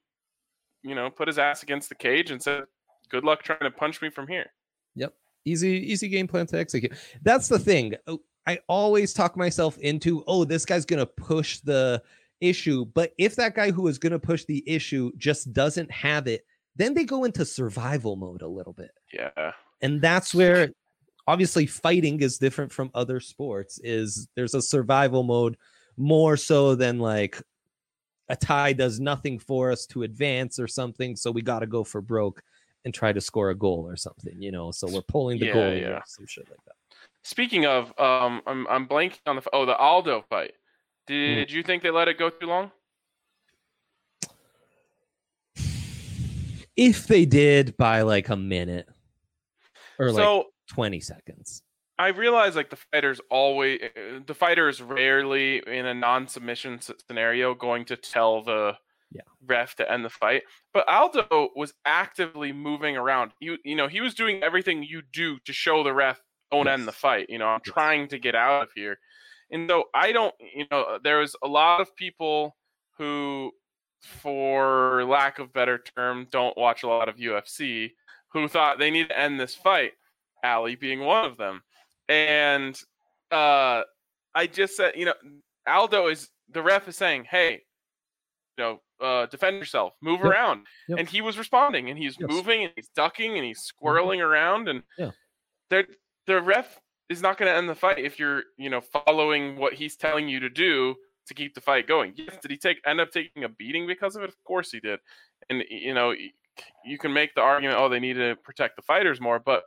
[0.85, 2.63] you know, put his ass against the cage and said,
[3.09, 4.51] "Good luck trying to punch me from here."
[4.95, 5.13] Yep,
[5.45, 6.93] easy easy game plan to execute.
[7.23, 7.95] That's the thing.
[8.07, 12.01] Oh, i always talk myself into oh this guy's gonna push the
[12.39, 12.85] issue.
[12.85, 16.45] But if that guy who is gonna push the issue just doesn't have it
[16.75, 18.91] then they go into survival mode a little bit.
[19.13, 20.71] Yeah, and that's where
[21.27, 25.57] obviously fighting is different from other sports is there's a survival mode
[25.97, 27.41] more so than like
[28.29, 31.83] a tie does nothing for us to advance or something so we got to go
[31.83, 32.41] for broke
[32.83, 35.53] and try to score a goal or something you know so we're pulling the Yeah,
[35.53, 36.01] goal yeah.
[36.05, 36.75] some shit like that
[37.23, 40.53] Speaking of, um, I'm I'm blanking on the oh the Aldo fight.
[41.07, 42.71] Did you think they let it go too long?
[46.75, 48.87] if they did by like a minute
[49.97, 51.63] or like so 20 seconds
[51.97, 57.53] I realize like the fighters always uh, the fighter is rarely in a non-submission scenario
[57.55, 58.77] going to tell the
[59.11, 59.21] Yeah.
[59.41, 60.43] ref to end the fight.
[60.73, 63.33] But Aldo was actively moving around.
[63.39, 66.87] You you know he was doing everything you do to show the ref don't end
[66.87, 67.29] the fight.
[67.29, 67.75] You know I'm Yes.
[67.75, 68.99] trying to get out of here.
[69.51, 72.57] And though I don't, you know, there was a lot of people
[72.97, 73.51] who,
[74.01, 77.93] for lack of better term, don't watch a lot of UFC
[78.31, 79.93] who thought they need to end this fight.
[80.43, 81.63] Ali being one of them
[82.09, 82.79] and
[83.31, 83.83] uh
[84.35, 85.15] I just said, you know,
[85.67, 87.53] Aldo is the ref is saying, "Hey,
[88.57, 90.33] you know, uh, defend yourself, move Yep.
[90.33, 90.99] around," Yep.
[90.99, 92.29] and he was responding, and he's Yes.
[92.29, 95.11] moving, and he's ducking, and he's squirreling around, and Yeah.
[95.69, 95.85] the
[96.27, 99.73] the ref is not going to end the fight if you're, you know, following what
[99.73, 100.95] he's telling you to do
[101.27, 102.13] to keep the fight going.
[102.15, 104.29] Yes, did he take end up taking a beating because of it?
[104.29, 104.99] Of course he did.
[105.49, 106.15] And you know,
[106.85, 109.63] you can make the argument, oh, they need to protect the fighters more, but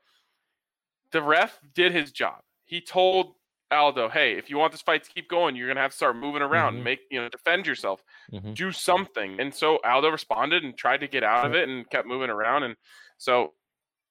[1.13, 2.43] the ref did his job.
[2.65, 3.35] He told
[3.71, 6.17] Aldo, hey, if you want this fight to keep going, you're gonna have to start
[6.17, 6.83] moving around, Mhm.
[6.83, 8.57] make you know, defend yourself, Mhm.
[8.57, 9.41] do something.
[9.41, 12.63] And so Aldo responded and tried to get out of it and kept moving around.
[12.65, 12.77] And
[13.19, 13.55] so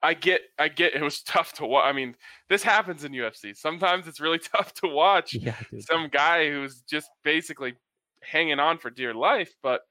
[0.03, 1.85] I get, I get, it was tough to watch.
[1.87, 2.15] I mean,
[2.49, 3.53] this happens in UFC.
[3.55, 7.75] Sometimes it's really tough to watch Yeah, some guy who's just basically
[8.23, 9.55] hanging on for dear life.
[9.63, 9.83] But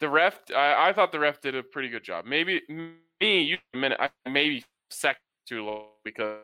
[0.00, 2.24] the ref, I, I thought the ref did a pretty good job.
[2.24, 6.38] Maybe me, you minute, I maybe second too low because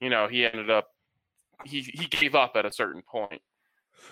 [0.00, 0.88] you know he ended up
[1.64, 3.40] he he gave up at a certain point.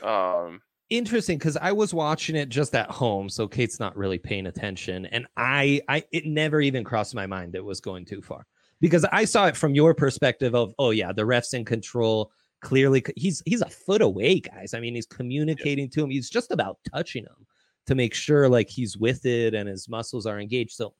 [0.03, 4.47] Um, interesting because I was watching it just at home, so Kate's not really paying
[4.47, 8.47] attention, and I, I, it never even crossed my mind it was going too far
[8.81, 12.31] because I saw it from your perspective of, oh yeah, the ref's in control.
[12.61, 14.73] Clearly, he's he's a foot away, guys.
[14.75, 16.11] I mean, he's communicating to him.
[16.11, 17.47] He's just about touching him
[17.87, 20.73] to make sure like he's with it and his muscles are engaged.
[20.73, 20.95] So,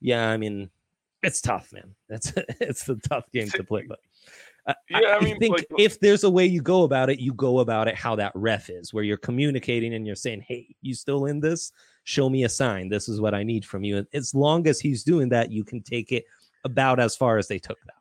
[0.00, 0.68] yeah, I mean,
[1.22, 1.94] it's tough, man.
[2.08, 3.98] That's it's a tough game to play, but.
[4.66, 7.32] I- Yeah, I mean, think like- if there's a way you go about it, you
[7.34, 10.94] go about it how that ref is, where you're communicating and you're saying, "Hey, you
[10.94, 11.72] still in this?
[12.04, 12.88] Show me a sign.
[12.88, 15.64] This is what I need from you." And as long as he's doing that, you
[15.64, 16.24] can take it
[16.64, 17.94] about as far as they took that.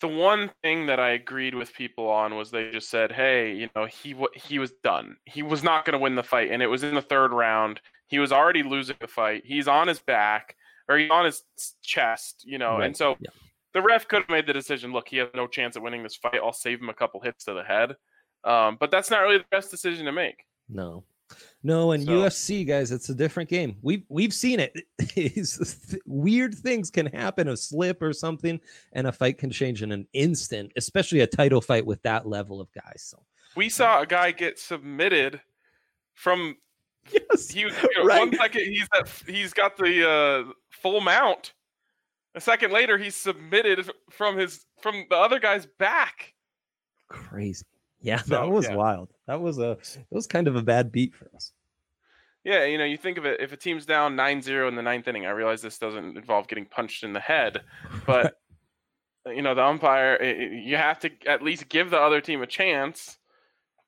[0.00, 3.68] the one thing that I agreed with people on was they just said, "Hey, you
[3.76, 5.16] know, he he was done.
[5.26, 7.80] He was not going to win the fight, and it was in the third round.
[8.06, 9.42] He was already losing the fight.
[9.44, 10.56] He's on his back
[10.90, 11.42] or he's on his
[11.82, 13.30] chest, you know, Right, and so." yeah.
[13.72, 14.92] The ref could have made the decision.
[14.92, 16.40] Look, he has no chance at winning this fight.
[16.42, 17.94] I'll save him a couple hits to the head,
[18.42, 20.44] um, but that's not really the best decision to make.
[20.68, 21.04] No,
[21.62, 23.76] no, and So- UFC guys, it's a different game.
[23.80, 24.74] We've we've seen it.
[26.06, 28.60] Weird things can happen, a slip or something,
[28.92, 32.60] and a fight can change in an instant, especially a title fight with that level
[32.60, 33.04] of guys.
[33.08, 33.22] So
[33.54, 35.40] We saw a guy get submitted
[36.14, 36.56] from
[37.12, 38.18] yes, he was you know, Right.
[38.20, 40.08] one second he's at, he's got the
[40.48, 41.52] uh, full mount.
[42.34, 46.34] A second later, he's submitted from his from the other guy's back.
[47.08, 47.64] crazy.
[48.02, 48.76] Yeah, So, that was yeah.
[48.76, 49.10] wild.
[49.26, 51.52] That was a it was kind of a bad beat for us.
[52.44, 55.06] Yeah, you know, you think of it if a team's down 9-0 in the ninth
[55.08, 55.26] inning.
[55.26, 57.60] I realize this doesn't involve getting punched in the head,
[58.06, 58.38] but
[59.26, 62.40] you know, the umpire, i- i- you have to at least give the other team
[62.40, 63.18] a chance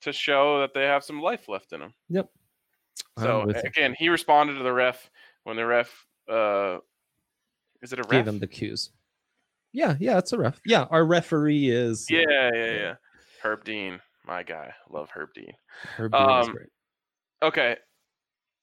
[0.03, 1.95] to show that they have some life left in them.
[2.11, 2.29] Yep.
[3.17, 5.11] I'm So again, he responded to the ref
[5.45, 6.07] when the ref.
[6.29, 6.79] Uh,
[7.83, 8.11] is it a ref?
[8.11, 8.91] gave him the cues.
[9.73, 10.61] Yeah, yeah, it's a ref.
[10.67, 12.73] Yeah, our referee is Yeah, yeah, yeah.
[12.73, 12.95] yeah.
[13.43, 14.73] Herb Dean, my guy.
[14.91, 15.53] Love Herb Dean.
[15.97, 16.69] Herb Dean Um, great.
[17.43, 17.77] Okay.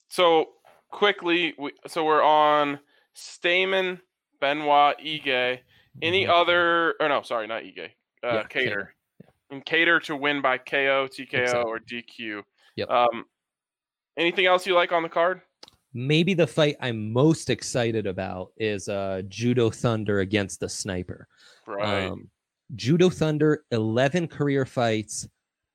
[0.10, 0.50] So
[0.90, 2.80] quickly, we, so we're on
[3.16, 4.00] Stamann,
[4.40, 5.60] Benoit, Ige.
[6.02, 6.30] Any Mhm.
[6.30, 6.96] other?
[7.00, 7.90] Or no, sorry, not Ige.
[8.24, 8.52] Uh, Yeah, Kattar.
[8.70, 8.88] Kattar,
[9.52, 11.64] And Kattar to win by KO, TKO, Exactly.
[11.72, 12.44] or DQ.
[12.76, 12.90] Yep.
[12.90, 13.26] Um,
[14.18, 15.42] anything else you like on the card?
[15.94, 21.28] Maybe the fight I'm most excited about is uh Judo Thunder against the Sniper.
[21.66, 22.06] Right.
[22.06, 22.30] Um,
[22.76, 25.28] Judo Thunder, 11 career fights,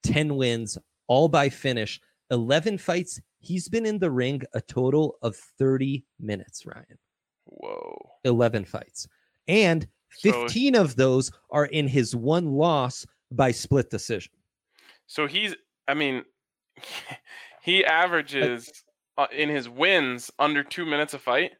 [0.05, 2.01] 10 wins, all by finish.
[2.31, 3.21] 11 fights.
[3.41, 6.99] He's been in the ring a total of 30 minutes, Ryan.
[7.47, 8.11] Whoa.
[8.25, 9.09] 11 fights.
[9.49, 14.33] And So- 15 of those are in his one loss by split decision.
[15.07, 15.55] So he's.
[15.89, 16.23] I mean,
[17.65, 18.85] he averages
[19.17, 21.53] uh, in his wins under two minutes a fight.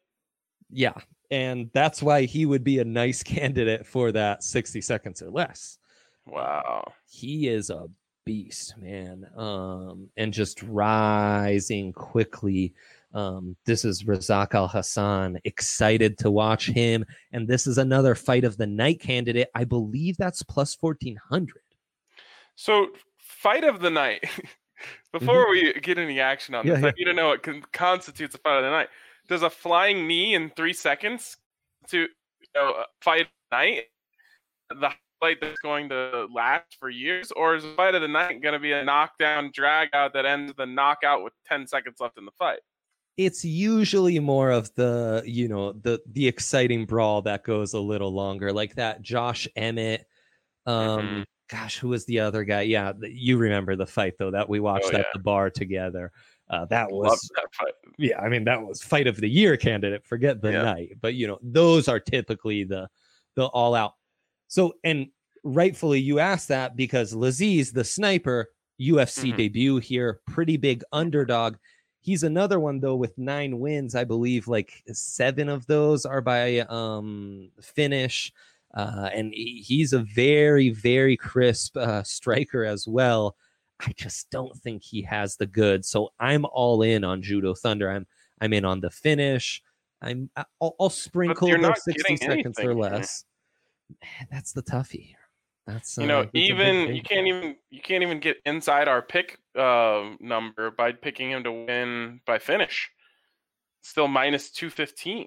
[0.69, 0.93] Yeah.
[1.31, 5.79] And that's why he would be a nice candidate for that 60 seconds or less.
[6.27, 6.93] Wow.
[7.09, 7.87] He is a
[8.27, 9.27] beast, man.
[9.35, 12.75] Um, and just rising quickly.
[13.15, 15.39] Um, this is Razak Al Hassan.
[15.45, 17.07] Excited to watch him.
[17.33, 19.49] And this is another fight of the night candidate.
[19.55, 21.63] I believe that's plus 1400.
[22.57, 24.29] So, fight of the night.
[25.19, 26.69] Before we get any action on Mm-hmm.
[26.69, 26.89] Yeah, this, yeah.
[26.89, 28.89] I need to know what con- constitutes a fight of the night.
[29.29, 31.37] Does a flying knee in three seconds
[31.89, 32.09] to you
[32.55, 33.83] know, fight the night
[34.71, 38.43] the fight that's going to last for years, or is a fight of the night
[38.43, 42.19] going to be a knockdown drag out that ends the knockout with ten seconds left
[42.19, 42.61] in the fight?
[43.17, 48.13] it's usually more of the you know the the exciting brawl that goes a little
[48.13, 50.05] longer like that josh emmett
[50.67, 51.25] um Mhm.
[51.55, 54.87] Gosh who was the other guy yeah you remember the fight though that we watched
[54.87, 55.05] Oh, at yeah.
[55.13, 56.11] the bar together
[56.51, 57.47] uh that was that
[57.97, 60.63] yeah i mean that was fight of the year candidate forget the Yeah.
[60.63, 62.89] night but you know those are typically the
[63.37, 63.93] the all out
[64.49, 65.07] so and
[65.45, 68.49] rightfully you asked that because lazzez the sniper
[68.81, 69.37] ufc Mhm.
[69.37, 71.55] debut here pretty big underdog
[72.01, 76.59] he's another one though with nine wins i believe like seven of those are by
[76.69, 78.33] um finish
[78.75, 83.37] uh and he- he's a very very crisp uh striker as well
[83.81, 85.89] I just don't think he has the goods.
[85.89, 87.91] So I'm all in on Judo Thunder.
[87.91, 88.07] I'm
[88.41, 89.63] I'm in on the finish.
[90.01, 93.25] I'm I'll, I'll sprinkle those 60 seconds or less.
[94.03, 95.15] Man, that's the toughie.
[95.67, 99.39] That's you know uh, even you can't even you can't even get inside our pick
[99.59, 102.91] uh, number by picking him to win by finish.
[103.83, 105.27] Still minus two fifteen.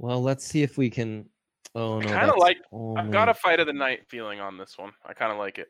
[0.00, 1.26] Well, let's see if we can.
[1.74, 2.08] Oh no!
[2.08, 4.78] I kind of like oh, I've got a fight of the night feeling on this
[4.78, 4.92] one.
[5.04, 5.68] I kind of like it.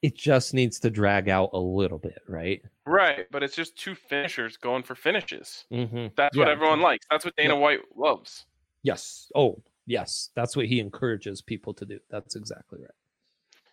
[0.00, 2.62] It just needs to drag out a little bit, right?
[2.86, 5.66] Right, but it's just two finishers going for finishes.
[5.70, 6.06] Mm-hmm.
[6.16, 6.40] That's yeah.
[6.40, 7.04] what everyone likes.
[7.10, 7.60] That's what Dana yeah.
[7.60, 8.46] White loves.
[8.82, 9.30] Yes.
[9.34, 10.30] Oh, yes.
[10.34, 12.00] That's what he encourages people to do.
[12.08, 12.90] That's exactly right.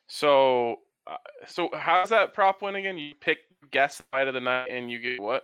[0.08, 1.16] So, uh,
[1.48, 2.98] so how's that prop win again?
[2.98, 3.38] You pick
[3.72, 5.44] guess fight of the night, and you get what?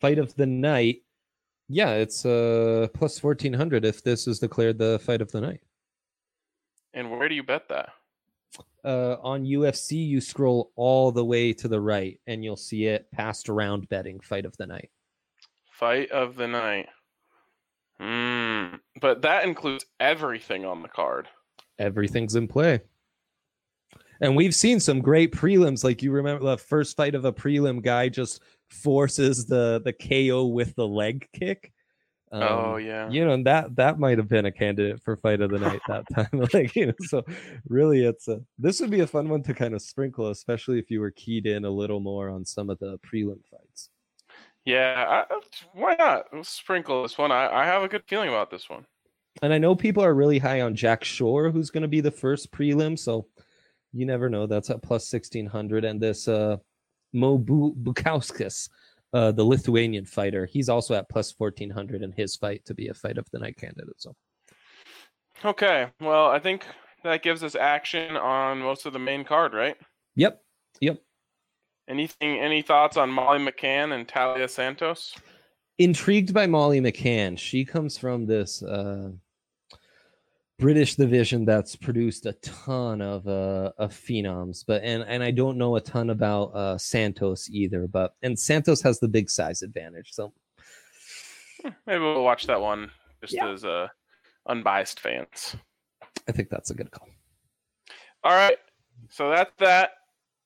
[0.00, 1.02] Fight of the night.
[1.72, 5.60] Yeah, it's uh plus fourteen hundred if this is declared the fight of the night.
[6.94, 7.90] And where do you bet that?
[8.84, 13.08] Uh, on UFC, you scroll all the way to the right, and you'll see it
[13.12, 14.90] passed around betting fight of the night.
[15.70, 16.88] Fight of the night.
[18.00, 18.76] Hmm.
[19.00, 21.28] But that includes everything on the card.
[21.78, 22.80] Everything's in play.
[24.20, 25.84] And we've seen some great prelims.
[25.84, 30.46] Like you remember the first fight of a prelim guy just forces the the KO
[30.46, 31.72] with the leg kick.
[32.32, 33.10] Um, oh yeah.
[33.10, 35.80] You know, and that that might have been a candidate for fight of the night
[35.88, 36.48] that time.
[36.54, 37.24] like, you know, so
[37.68, 40.90] really it's a this would be a fun one to kind of sprinkle, especially if
[40.90, 43.90] you were keyed in a little more on some of the prelim fights.
[44.64, 45.40] Yeah, I,
[45.72, 47.32] why not sprinkle this one?
[47.32, 48.84] I, I have a good feeling about this one.
[49.42, 52.10] And I know people are really high on Jack Shore, who's going to be the
[52.10, 52.98] first prelim.
[52.98, 53.26] So
[53.92, 54.46] you never know.
[54.46, 55.84] That's at plus 1600.
[55.84, 56.58] And this uh,
[57.12, 58.68] Mo Bukauskas,
[59.12, 62.94] uh, the Lithuanian fighter, he's also at plus 1400 in his fight to be a
[62.94, 63.94] fight of the night candidate.
[63.98, 64.14] So,
[65.44, 65.88] okay.
[66.00, 66.66] Well, I think
[67.04, 69.76] that gives us action on most of the main card, right?
[70.16, 70.42] Yep.
[70.80, 70.98] Yep.
[71.88, 72.38] Anything?
[72.38, 75.14] Any thoughts on Molly McCann and Taila Santos?
[75.78, 77.38] Intrigued by Molly McCann.
[77.38, 79.10] She comes from this uh,
[80.60, 85.58] British division that's produced a ton of uh, of phenoms, but and and I don't
[85.58, 87.86] know a ton about uh, Santos either.
[87.86, 90.32] But and Santos has the big size advantage, so
[91.86, 93.50] maybe we'll watch that one just yeah.
[93.50, 93.88] as uh,
[94.46, 95.56] unbiased fans.
[96.28, 97.08] I think that's a good call.
[98.22, 98.58] All right,
[99.08, 99.92] so that's that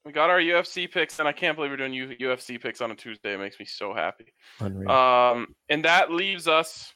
[0.04, 2.94] we got our UFC picks, and I can't believe we're doing UFC picks on a
[2.94, 3.34] Tuesday.
[3.34, 4.32] It makes me so happy.
[4.60, 4.90] Unreal.
[4.90, 6.92] Um, and that leaves us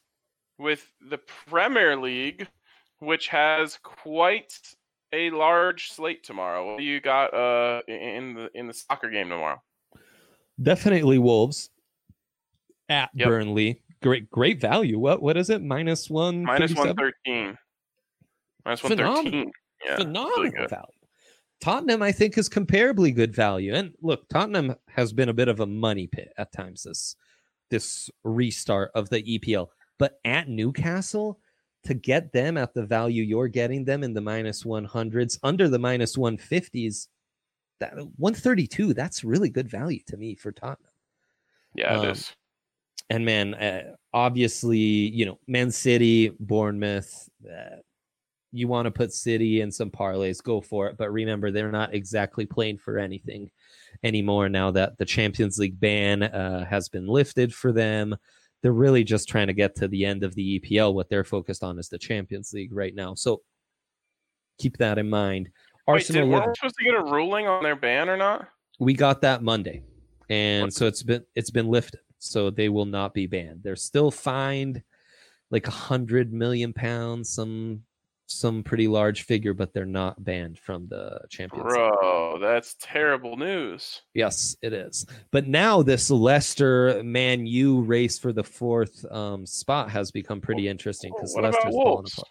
[0.58, 2.46] with the Premier League,
[3.00, 4.58] which has quite
[5.12, 6.66] a large slate tomorrow.
[6.66, 9.62] What do you got uh, in the in the soccer game tomorrow?
[10.60, 11.70] Definitely Wolves
[12.88, 13.28] at yep.
[13.28, 13.82] Burnley.
[14.02, 14.98] Great, great value.
[14.98, 15.62] What what is it?
[15.62, 16.42] Minus one.
[16.42, 17.56] Minus one thirteen.
[18.64, 19.50] Minus one thirteen.
[19.84, 20.84] Yeah, Phenomenal really value.
[21.60, 23.74] Tottenham, I think, is comparably good value.
[23.74, 27.16] And look, Tottenham has been a bit of a money pit at times this
[27.70, 29.68] this restart of the EPL.
[29.98, 31.40] But at Newcastle,
[31.88, 35.78] to get them at the value you're getting them in the minus 100s, under the
[35.78, 37.08] minus 150s,
[37.80, 40.92] that 132, that's really good value to me for Tottenham.
[41.74, 42.30] Yeah, it um, is.
[43.08, 47.76] And man, uh, obviously, you know, Man City, Bournemouth, uh,
[48.52, 50.98] you want to put City in some parlays, go for it.
[50.98, 53.50] But remember, they're not exactly playing for anything
[54.02, 58.14] anymore now that the Champions League ban uh, has been lifted for them.
[58.62, 60.94] They're really just trying to get to the end of the EPL.
[60.94, 63.14] What they're focused on is the Champions League right now.
[63.14, 63.42] So
[64.58, 65.50] keep that in mind.
[65.86, 68.48] Arsenal Wait, did, were we supposed to get a ruling on their ban or not?
[68.78, 69.82] We got that Monday,
[70.28, 70.72] and what?
[70.72, 72.00] so it's been it's been lifted.
[72.18, 73.60] So they will not be banned.
[73.62, 74.82] They're still fined
[75.50, 77.82] like a hundred million pounds, some
[78.28, 82.42] some pretty large figure, but they're not banned from the Champions Bro, League.
[82.42, 84.02] that's terrible news.
[84.14, 85.06] Yes, it is.
[85.32, 90.68] But now this Leicester Man U race for the fourth um, spot has become pretty
[90.68, 92.28] interesting because Leicester's falling apart.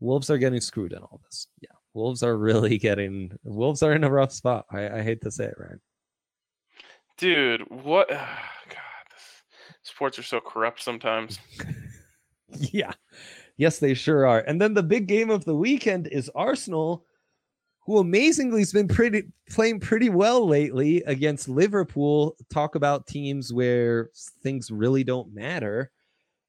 [0.00, 1.48] Wolves are getting screwed in all this.
[1.60, 3.32] Yeah, Wolves are really getting.
[3.42, 4.66] Wolves are in a rough spot.
[4.70, 5.80] I, I hate to say it, Ryan.
[7.16, 8.08] Dude, what?
[8.08, 8.18] God,
[9.82, 11.38] sports are so corrupt sometimes.
[12.48, 12.92] yeah.
[13.56, 14.40] Yes, they sure are.
[14.40, 17.04] And then the big game of the weekend is Arsenal,
[17.86, 22.36] who amazingly has been pretty playing pretty well lately against Liverpool.
[22.50, 24.10] Talk about teams where
[24.42, 25.90] things really don't matter.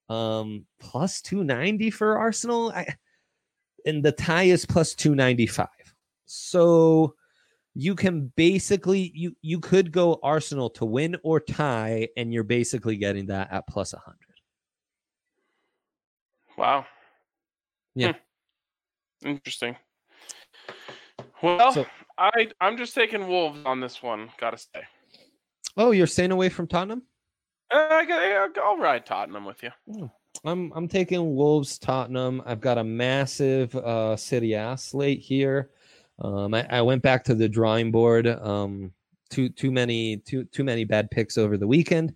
[0.10, 2.72] Um, plus 290 for Arsenal.
[2.72, 2.88] I,
[3.86, 5.68] and the tie is plus 295.
[6.26, 7.14] So
[7.76, 12.96] you can basically you you could go Arsenal to win or tie, and you're basically
[12.96, 14.18] getting that at plus 100.
[16.58, 16.86] Wow.
[17.96, 18.14] Yeah.
[19.24, 19.30] Hmm.
[19.30, 19.76] Interesting.
[21.42, 21.86] Well, So-
[22.18, 24.30] I I'm just taking Wolves on this one.
[24.40, 24.84] Gotta say.
[25.78, 27.04] Oh, you're staying away from Tottenham?
[27.74, 30.10] Uh, I got, I'll ride Tottenham with you.
[30.46, 32.42] I'm I'm taking Wolves Tottenham.
[32.46, 35.72] I've got a massive uh Serie A slate here.
[36.20, 38.28] Um I, I went back to the drawing board.
[38.28, 38.94] Um
[39.30, 42.14] too too many too too many bad picks over the weekend.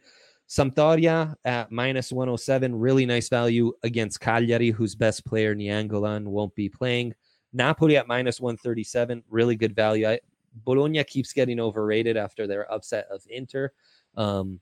[0.49, 6.67] Sampdoria at minus 107, really nice value against Cagliari, whose best player Nainggolan won't be
[6.67, 7.13] playing.
[7.53, 10.07] Napoli at minus 137, really good value.
[10.07, 10.19] I,
[10.65, 13.71] Bologna keeps getting overrated after their upset of Inter.
[14.17, 14.59] Um,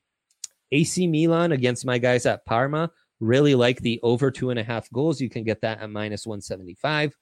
[0.73, 4.91] AC Milan against my guys at Parma, really like the over two and a half
[4.91, 5.21] goals.
[5.21, 7.15] You can get that at minus 175.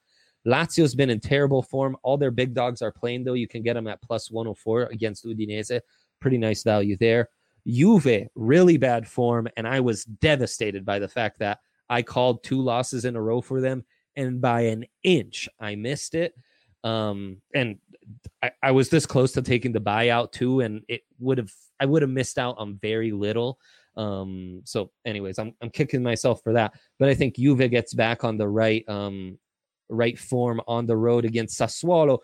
[0.48, 1.98] Lazio's been in terrible form.
[2.02, 3.34] All their big dogs are playing, though.
[3.34, 5.80] You can get them at plus 104 against Udinese.
[6.20, 7.30] Pretty nice value there.
[7.68, 9.48] Juve, really bad form.
[9.58, 11.60] And I was devastated by the fact that
[11.90, 13.86] I called two losses in a row for them.
[14.16, 16.34] And by an inch, I missed it.
[16.84, 17.78] Um, and
[18.42, 20.62] I, I was this close to taking the buyout too.
[20.62, 23.60] And it would have, I would have missed out on very little.
[23.98, 26.74] Um, so, anyways, I'm, I'm kicking myself for that.
[27.00, 29.38] But I think Juve gets back on the right, um,
[29.90, 32.20] right form on the road against Sassuolo.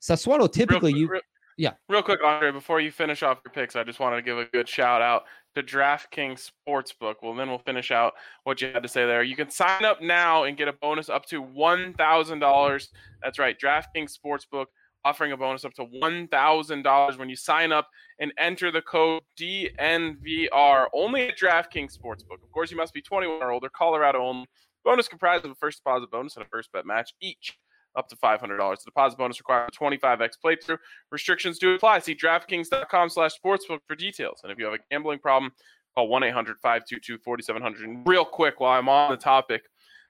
[0.00, 1.20] Sassuolo typically, real, you, real-
[1.56, 1.72] yeah.
[1.88, 4.46] Real quick, Andre, before you finish off your picks, I just wanted to give a
[4.46, 5.24] good shout out
[5.54, 7.16] to DraftKings Sportsbook.
[7.22, 9.22] Well, then we'll finish out what you had to say there.
[9.22, 12.90] You can sign up now and get a bonus up to one thousand dollars.
[13.22, 14.66] That's right, DraftKings Sportsbook
[15.04, 17.88] offering a bonus up to one thousand dollars when you sign up
[18.18, 22.42] and enter the code DNVR only at DraftKings Sportsbook.
[22.42, 23.68] Of course, you must be 21 or older.
[23.68, 24.46] Colorado only.
[24.84, 27.56] Bonus comprised of a first deposit bonus and a first bet match each
[27.96, 28.40] up to $500.
[28.40, 30.78] The deposit bonus requires a 25x playthrough.
[31.10, 32.00] Restrictions do apply.
[32.00, 34.40] See DraftKings.com slash sportsbook for details.
[34.42, 35.52] And if you have a gambling problem,
[35.94, 37.84] call 1-800-522-4700.
[37.84, 39.62] And real quick, while I'm on the topic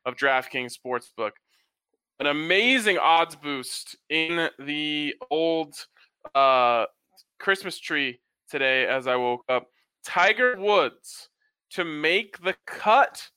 [0.05, 1.33] of DraftKings Sportsbook,
[2.21, 5.75] an amazing odds boost in the old
[6.35, 6.85] uh,
[7.39, 9.67] Christmas tree today as I woke up.
[10.05, 11.29] Tiger Woods
[11.71, 13.29] to make the cut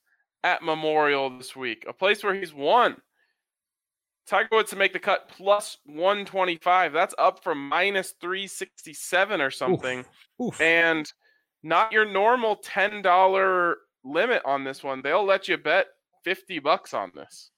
[0.44, 2.96] at Memorial this week, a place where he's won.
[4.26, 6.92] Tiger Woods to make the cut plus 125.
[6.92, 10.04] That's up from minus 367 or something.
[10.42, 10.60] oof.
[10.60, 11.10] And
[11.62, 13.74] not your normal $10
[14.04, 15.00] limit on this one.
[15.02, 15.86] They'll let you bet
[16.24, 17.50] 50 bucks on this.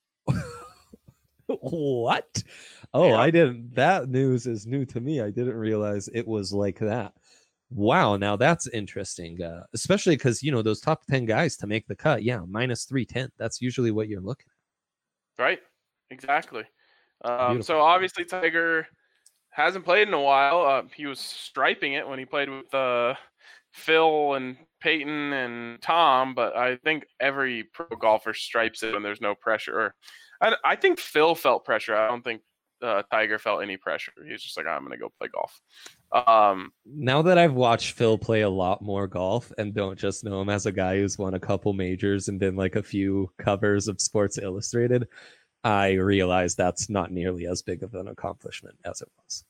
[1.47, 2.43] what?
[2.93, 3.17] Oh, Yeah.
[3.17, 3.73] I didn't.
[3.75, 5.21] That news is new to me.
[5.21, 7.13] I didn't realize it was like that.
[7.71, 9.41] Wow, now that's interesting.
[9.43, 12.23] Uh, especially because you know those top ten guys to make the cut.
[12.23, 13.31] Yeah, minus three ten.
[13.37, 14.47] That's usually what you're looking.
[15.37, 15.43] At.
[15.43, 15.59] Right?
[16.11, 16.63] Exactly.
[17.23, 18.87] Um, so obviously Tiger
[19.49, 20.61] hasn't played in a while.
[20.61, 23.15] Uh, he was striping it when he played with uh,
[23.73, 29.21] Phil and Peyton and Tom, but I think every pro golfer stripes it when there's
[29.21, 29.93] no pressure.
[30.41, 31.95] I, I think Phil felt pressure.
[31.95, 32.41] I don't think
[32.81, 34.13] uh, Tiger felt any pressure.
[34.25, 35.59] He's just like, I'm going to go play golf.
[36.11, 40.41] Um, Now that I've watched Phil play a lot more golf and don't just know
[40.41, 43.87] him as a guy who's won a couple majors and been like a few covers
[43.87, 45.07] of Sports Illustrated,
[45.63, 49.43] I realize that's not nearly as big of an accomplishment as it was.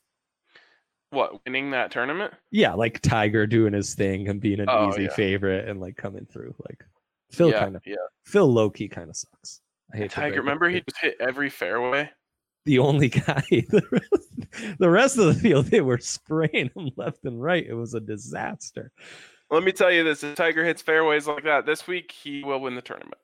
[1.10, 2.32] what winning that tournament?
[2.50, 5.14] Yeah, like Tiger doing his thing and being an Oh, easy yeah.
[5.14, 6.54] favorite and like coming through.
[6.68, 6.84] Like
[7.32, 7.96] Phil yeah, kind of yeah.
[8.24, 9.60] Phil low key kind of sucks.
[9.92, 12.10] I hate Tiger, remember he just hit every fairway.
[12.64, 13.42] the only guy.
[13.50, 17.66] The rest, the rest of the field, they were spraying him left and right.
[17.66, 18.92] It was a disaster.
[19.50, 22.60] Let me tell you this: if Tiger hits fairways like that this week, he will
[22.60, 23.18] win the tournament.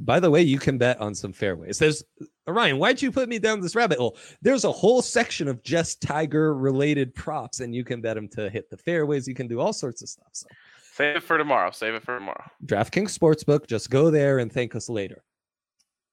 [0.00, 1.78] By the way, you can bet on some fairways.
[1.78, 2.02] There's
[2.46, 4.16] Ryan, why'd you put me down this rabbit hole?
[4.40, 8.50] There's a whole section of just Tiger related props, and you can bet him to
[8.50, 9.28] hit the fairways.
[9.28, 10.28] You can do all sorts of stuff.
[10.32, 10.46] So
[10.94, 11.70] Save it for tomorrow.
[11.70, 12.44] Save it for tomorrow.
[12.66, 15.24] DraftKings Sportsbook, just go there and thank us later.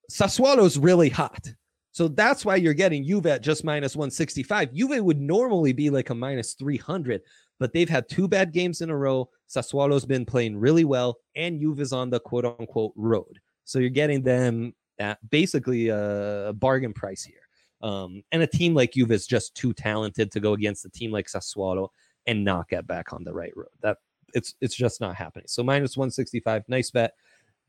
[0.10, 1.52] Sassuolo's really hot.
[1.92, 4.74] So that's why you're getting Juve at just minus 165.
[4.74, 7.22] Juve would normally be like a minus 300,
[7.60, 9.30] but they've had two bad games in a row.
[9.50, 13.40] Sassuolo's been playing really well, and Juve is on the quote unquote road.
[13.70, 17.48] So you're getting them at basically a bargain price here.
[17.82, 21.12] Um, and a team like Juve is just too talented to go against a team
[21.12, 21.90] like Sassuolo
[22.26, 23.70] and not get back on the right road.
[23.82, 23.98] That
[24.34, 25.46] it's it's just not happening.
[25.48, 27.14] So minus 165, nice bet.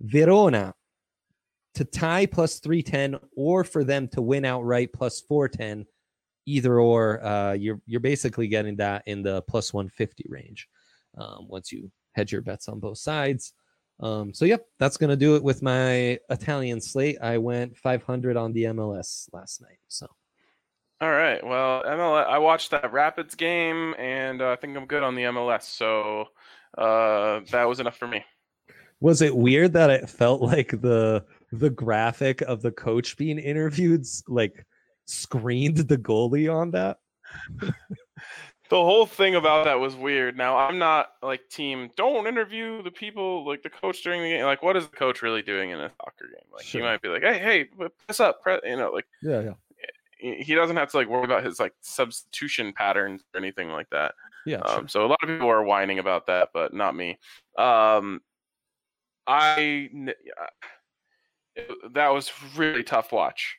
[0.00, 0.74] Verona
[1.74, 5.86] to tie plus 310 or for them to win outright plus 410
[6.46, 10.66] either or uh, you're you're basically getting that in the plus 150 range
[11.18, 13.52] um, once you hedge your bets on both sides
[14.00, 18.52] um, so yep that's gonna do it with my italian slate i went 500 on
[18.52, 20.06] the mls last night so
[21.02, 21.42] All right.
[21.42, 25.22] Well, MLS, I watched that Rapids game, and uh, I think I'm good on the
[25.22, 25.62] MLS.
[25.62, 26.26] So
[26.76, 28.22] uh, that was enough for me.
[29.00, 34.04] was it weird that it felt like the the graphic of the coach being interviewed
[34.28, 34.66] like
[35.06, 36.98] screened the goalie on that.
[38.70, 40.36] the whole thing about that was weird.
[40.36, 41.90] Now I'm not like team.
[41.96, 44.44] Don't interview the people like the coach during the game.
[44.44, 46.48] Like, what is the coach really doing in a soccer game?
[46.52, 46.80] Like, Sure.
[46.80, 47.64] he might be like, hey, hey,
[48.06, 48.60] press up, press.
[48.64, 49.52] You know, like Yeah, yeah,
[50.18, 53.90] he he doesn't have to like worry about his like substitution patterns or anything like
[53.90, 54.14] that.
[54.46, 54.58] yeah.
[54.60, 57.18] Um, so a lot of people are whining about that, but not me.
[57.58, 58.20] Um,
[59.26, 59.90] I
[61.92, 63.56] that was really tough watch.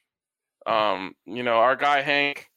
[0.66, 2.51] Um, you know, our guy Hank,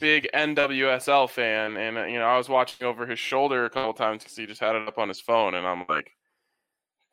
[0.00, 3.92] big NWSL fan, and uh, you know, I was watching over his shoulder a couple
[3.94, 6.10] times because he just had it up on his phone, and I'm like,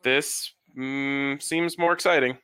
[0.03, 2.37] this mm, seems more exciting.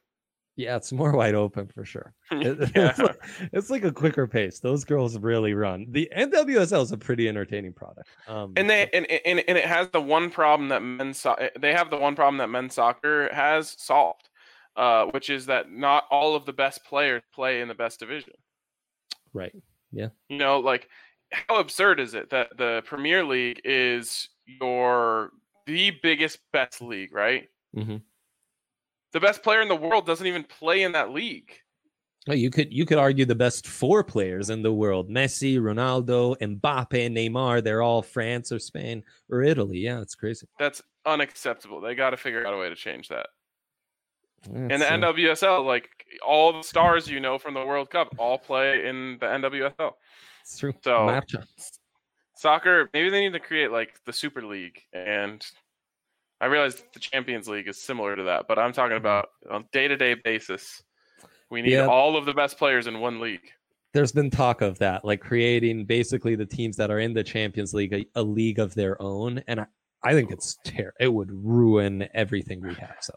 [0.55, 2.13] Yeah, it's more wide open for sure.
[2.32, 2.89] It- yeah.
[2.89, 3.20] it's, like,
[3.53, 4.59] it's like a quicker pace.
[4.59, 5.86] Those girls really run.
[5.89, 8.09] The NWSL is a pretty entertaining product.
[8.28, 11.49] Um, and they and, and and it has the one problem that men's so- eh,
[11.59, 14.30] they have the one problem that men's soccer has solved,
[14.76, 18.34] uh, which is that not all of the best players play in the best division.
[19.34, 19.53] right.
[20.29, 20.89] You know, like
[21.31, 25.31] how absurd is it that the Premier League is your
[25.65, 27.49] the biggest best league, right?
[27.75, 28.03] Mhm.
[29.11, 31.59] The best player in the world doesn't even play in that league.
[32.27, 36.37] Well, you could you could argue the best four players in the world: Messi, Ronaldo,
[36.37, 37.63] Mbappe, Neymar.
[37.63, 39.79] They're all France or Spain or Italy.
[39.79, 40.47] Yeah, it's crazy.
[40.59, 41.81] That's unacceptable.
[41.81, 43.29] They got to figure out a way to change that.
[44.45, 45.89] In the NWSL, like
[46.25, 49.93] all the stars you know from the World Cup all play in the NWSL.
[50.41, 50.73] it's true.
[50.83, 51.45] So- Matcha.
[52.35, 55.45] Soccer, maybe they need to create like the Super League, and
[56.39, 59.05] I realize the Champions League is similar to that, but I'm talking mm-hmm.
[59.05, 60.81] about on day to day basis.
[61.51, 61.87] We need Yeah.
[61.87, 63.51] all of the best players in one league.
[63.93, 67.73] There's been talk of that, like creating basically the teams that are in the Champions
[67.73, 69.65] League a, a league of their own, and I,
[70.04, 72.95] I think it's ter- It would ruin everything we have.
[73.02, 73.14] So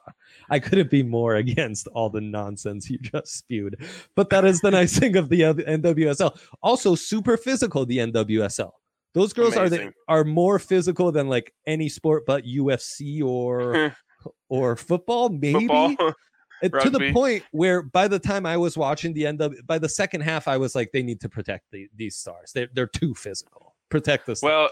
[0.51, 3.77] I couldn't be more against all the nonsense you just spewed.
[4.17, 6.39] But that is the nice thing of the NWSL.
[6.63, 7.87] Also, super physical.
[7.87, 8.73] The NWSL.
[9.15, 13.95] Those girls are the, are more physical than like any sport but UFC or
[14.49, 15.29] or football.
[15.29, 15.97] Maybe Football.
[16.63, 19.89] To the point where by the time I was watching the end of by the
[19.89, 22.53] second half, I was like, they need to protect the, these stars.
[22.55, 23.75] They're they're too physical.
[23.89, 24.49] Protect the stars.
[24.49, 24.71] well,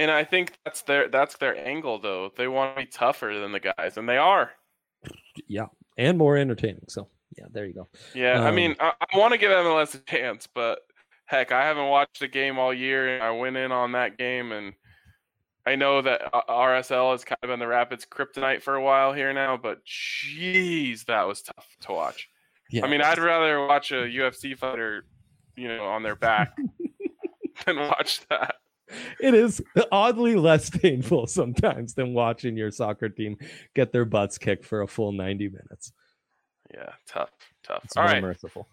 [0.00, 2.30] and I think that's their that's their angle though.
[2.36, 4.50] They want to be tougher than the guys, and they are.
[5.46, 5.66] yeah,
[5.98, 6.84] and more entertaining.
[6.88, 7.88] So yeah, there you go.
[8.14, 10.80] Yeah, I Um, mean, I, I want to give MLS a chance, but
[11.26, 14.52] heck, I haven't watched a game all year, and I went in on that game,
[14.52, 14.72] and
[15.66, 19.12] I know that uh, RSL has kind of been the Rapids' kryptonite for a while
[19.12, 22.28] here now, but jeez, that was tough to watch.
[22.70, 25.04] Yeah, I mean, I'd rather watch a UFC fighter,
[25.56, 26.56] you know, on their back
[27.66, 28.54] than watch that.
[29.20, 29.62] It is
[29.92, 33.36] oddly less painful sometimes than watching your soccer team
[33.74, 35.92] get their butts kicked for a full ninety minutes.
[36.72, 37.30] Yeah, tough,
[37.64, 37.84] tough.
[37.84, 38.22] It's All right.
[38.22, 38.68] merciful.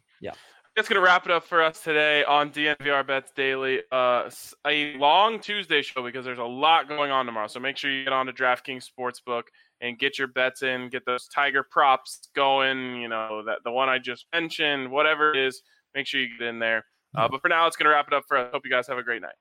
[0.77, 3.81] That's gonna wrap it up for us today on DNVR Bets Daily.
[3.91, 4.29] Uh,
[4.67, 7.47] a long Tuesday show because there's a lot going on tomorrow.
[7.47, 9.45] So make sure you get on to DraftKings Sportsbook
[9.81, 10.89] and get your bets in.
[10.89, 13.01] Get those Tiger props going.
[13.01, 15.63] You know that the one I just mentioned, whatever it is.
[15.95, 16.85] Make sure you get in there.
[17.15, 18.51] Uh, but for now, it's gonna wrap it up for us.
[18.53, 19.33] Hope you guys have a great night.